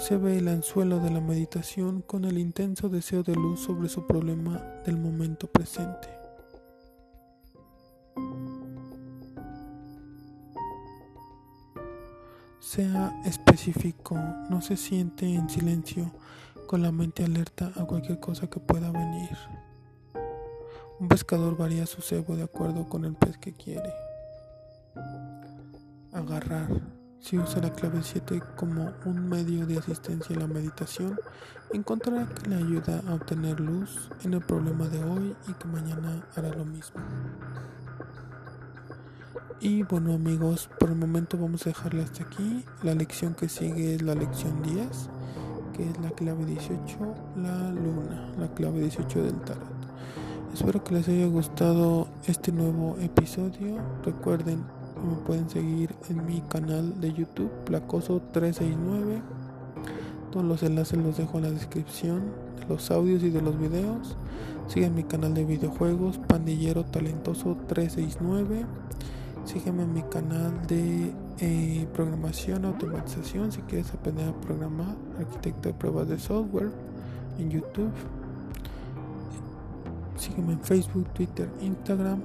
se 0.00 0.16
ve 0.16 0.38
el 0.38 0.48
anzuelo 0.48 0.98
de 0.98 1.10
la 1.10 1.20
meditación 1.20 2.00
con 2.00 2.24
el 2.24 2.38
intenso 2.38 2.88
deseo 2.88 3.22
de 3.22 3.34
luz 3.34 3.60
sobre 3.60 3.90
su 3.90 4.06
problema 4.06 4.56
del 4.86 4.96
momento 4.96 5.46
presente. 5.46 6.19
Sea 12.60 13.18
específico, 13.24 14.16
no 14.50 14.60
se 14.60 14.76
siente 14.76 15.24
en 15.34 15.48
silencio 15.48 16.12
con 16.66 16.82
la 16.82 16.92
mente 16.92 17.24
alerta 17.24 17.72
a 17.74 17.86
cualquier 17.86 18.20
cosa 18.20 18.48
que 18.48 18.60
pueda 18.60 18.92
venir. 18.92 19.30
Un 21.00 21.08
pescador 21.08 21.56
varía 21.56 21.86
su 21.86 22.02
cebo 22.02 22.36
de 22.36 22.42
acuerdo 22.42 22.86
con 22.86 23.06
el 23.06 23.14
pez 23.14 23.38
que 23.38 23.54
quiere 23.54 23.90
agarrar. 26.12 26.68
Si 27.18 27.38
usa 27.38 27.62
la 27.62 27.72
clave 27.72 28.00
7 28.02 28.42
como 28.56 28.92
un 29.06 29.26
medio 29.26 29.66
de 29.66 29.78
asistencia 29.78 30.34
en 30.34 30.40
la 30.40 30.46
meditación, 30.46 31.18
encontrará 31.72 32.26
que 32.26 32.50
le 32.50 32.56
ayuda 32.56 33.02
a 33.08 33.14
obtener 33.14 33.58
luz 33.58 34.10
en 34.22 34.34
el 34.34 34.42
problema 34.42 34.86
de 34.88 35.02
hoy 35.02 35.34
y 35.48 35.54
que 35.54 35.66
mañana 35.66 36.26
hará 36.36 36.50
lo 36.50 36.66
mismo. 36.66 37.00
Y 39.60 39.82
bueno 39.82 40.14
amigos, 40.14 40.70
por 40.78 40.88
el 40.88 40.96
momento 40.96 41.36
vamos 41.38 41.66
a 41.66 41.70
dejarla 41.70 42.04
hasta 42.04 42.24
aquí. 42.24 42.64
La 42.82 42.94
lección 42.94 43.34
que 43.34 43.48
sigue 43.48 43.94
es 43.94 44.02
la 44.02 44.14
lección 44.14 44.62
10, 44.62 44.88
que 45.74 45.88
es 45.88 46.00
la 46.00 46.10
clave 46.10 46.46
18, 46.46 46.78
la 47.36 47.70
luna, 47.70 48.32
la 48.38 48.48
clave 48.54 48.80
18 48.80 49.22
del 49.22 49.40
tarot. 49.42 49.62
Espero 50.54 50.82
que 50.82 50.94
les 50.94 51.08
haya 51.08 51.26
gustado 51.26 52.08
este 52.26 52.52
nuevo 52.52 52.96
episodio. 53.00 53.76
Recuerden 54.02 54.64
me 55.04 55.16
pueden 55.26 55.48
seguir 55.48 55.94
en 56.10 56.26
mi 56.26 56.40
canal 56.42 57.00
de 57.00 57.12
YouTube, 57.12 57.50
Placoso369. 57.66 59.22
Todos 60.30 60.44
los 60.44 60.62
enlaces 60.62 60.98
los 60.98 61.16
dejo 61.16 61.38
en 61.38 61.44
la 61.44 61.50
descripción 61.50 62.22
de 62.58 62.66
los 62.68 62.90
audios 62.90 63.22
y 63.22 63.30
de 63.30 63.40
los 63.40 63.58
videos. 63.58 64.16
Sigan 64.68 64.94
mi 64.94 65.04
canal 65.04 65.34
de 65.34 65.44
videojuegos, 65.44 66.18
Pandillero 66.18 66.84
Talentoso 66.84 67.56
369. 67.66 68.66
Sígueme 69.44 69.82
en 69.82 69.92
mi 69.92 70.02
canal 70.02 70.66
de 70.66 71.12
eh, 71.38 71.88
programación, 71.92 72.64
automatización, 72.64 73.50
si 73.50 73.62
quieres 73.62 73.92
aprender 73.92 74.28
a 74.28 74.40
programar, 74.40 74.94
arquitecto 75.18 75.68
de 75.68 75.74
pruebas 75.74 76.08
de 76.08 76.18
software 76.18 76.70
en 77.38 77.50
YouTube. 77.50 77.92
Sígueme 80.16 80.52
en 80.52 80.60
Facebook, 80.60 81.06
Twitter, 81.14 81.48
Instagram 81.60 82.20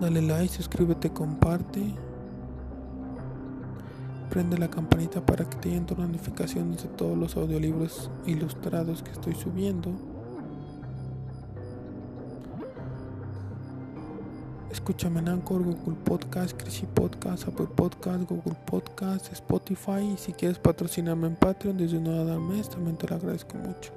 Dale 0.00 0.22
like, 0.22 0.54
suscríbete, 0.54 1.10
comparte. 1.10 1.94
Prende 4.30 4.56
la 4.56 4.70
campanita 4.70 5.20
para 5.20 5.44
que 5.44 5.58
te 5.58 5.68
lleguen 5.68 5.84
tus 5.84 5.98
notificaciones 5.98 6.84
de 6.84 6.88
todos 6.88 7.18
los 7.18 7.36
audiolibros 7.36 8.10
ilustrados 8.24 9.02
que 9.02 9.10
estoy 9.10 9.34
subiendo. 9.34 9.92
Escúchame 14.70 15.20
en 15.20 15.28
Anchor, 15.28 15.62
Google 15.62 15.96
Podcast, 16.04 16.60
Crisi 16.60 16.86
Podcast, 16.86 17.48
Apple 17.48 17.68
Podcast, 17.74 18.28
Google 18.28 18.56
Podcast, 18.66 19.32
Spotify. 19.32 20.12
Y 20.14 20.16
si 20.16 20.32
quieres 20.32 20.58
patrocinarme 20.58 21.26
en 21.28 21.36
Patreon 21.36 21.76
desde 21.76 21.98
una 21.98 22.20
al 22.32 22.40
mes, 22.40 22.68
también 22.68 22.96
te 22.96 23.08
lo 23.08 23.16
agradezco 23.16 23.56
mucho. 23.56 23.92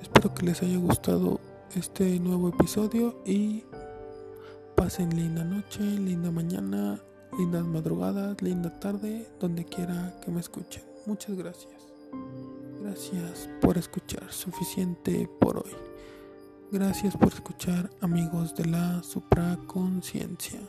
Espero 0.00 0.32
que 0.34 0.46
les 0.46 0.62
haya 0.62 0.78
gustado 0.78 1.40
este 1.74 2.20
nuevo 2.20 2.48
episodio 2.48 3.22
y 3.24 3.64
Pasen 4.76 5.08
linda 5.16 5.42
noche, 5.42 5.80
linda 5.80 6.30
mañana, 6.30 7.00
lindas 7.38 7.64
madrugadas, 7.64 8.42
linda 8.42 8.78
tarde, 8.78 9.26
donde 9.40 9.64
quiera 9.64 10.14
que 10.22 10.30
me 10.30 10.40
escuchen. 10.40 10.82
Muchas 11.06 11.34
gracias. 11.34 11.72
Gracias 12.82 13.48
por 13.62 13.78
escuchar. 13.78 14.30
Suficiente 14.30 15.30
por 15.40 15.56
hoy. 15.56 15.72
Gracias 16.72 17.16
por 17.16 17.28
escuchar 17.28 17.90
amigos 18.00 18.54
de 18.56 18.66
la 18.66 19.00
supraconciencia. 19.02 20.60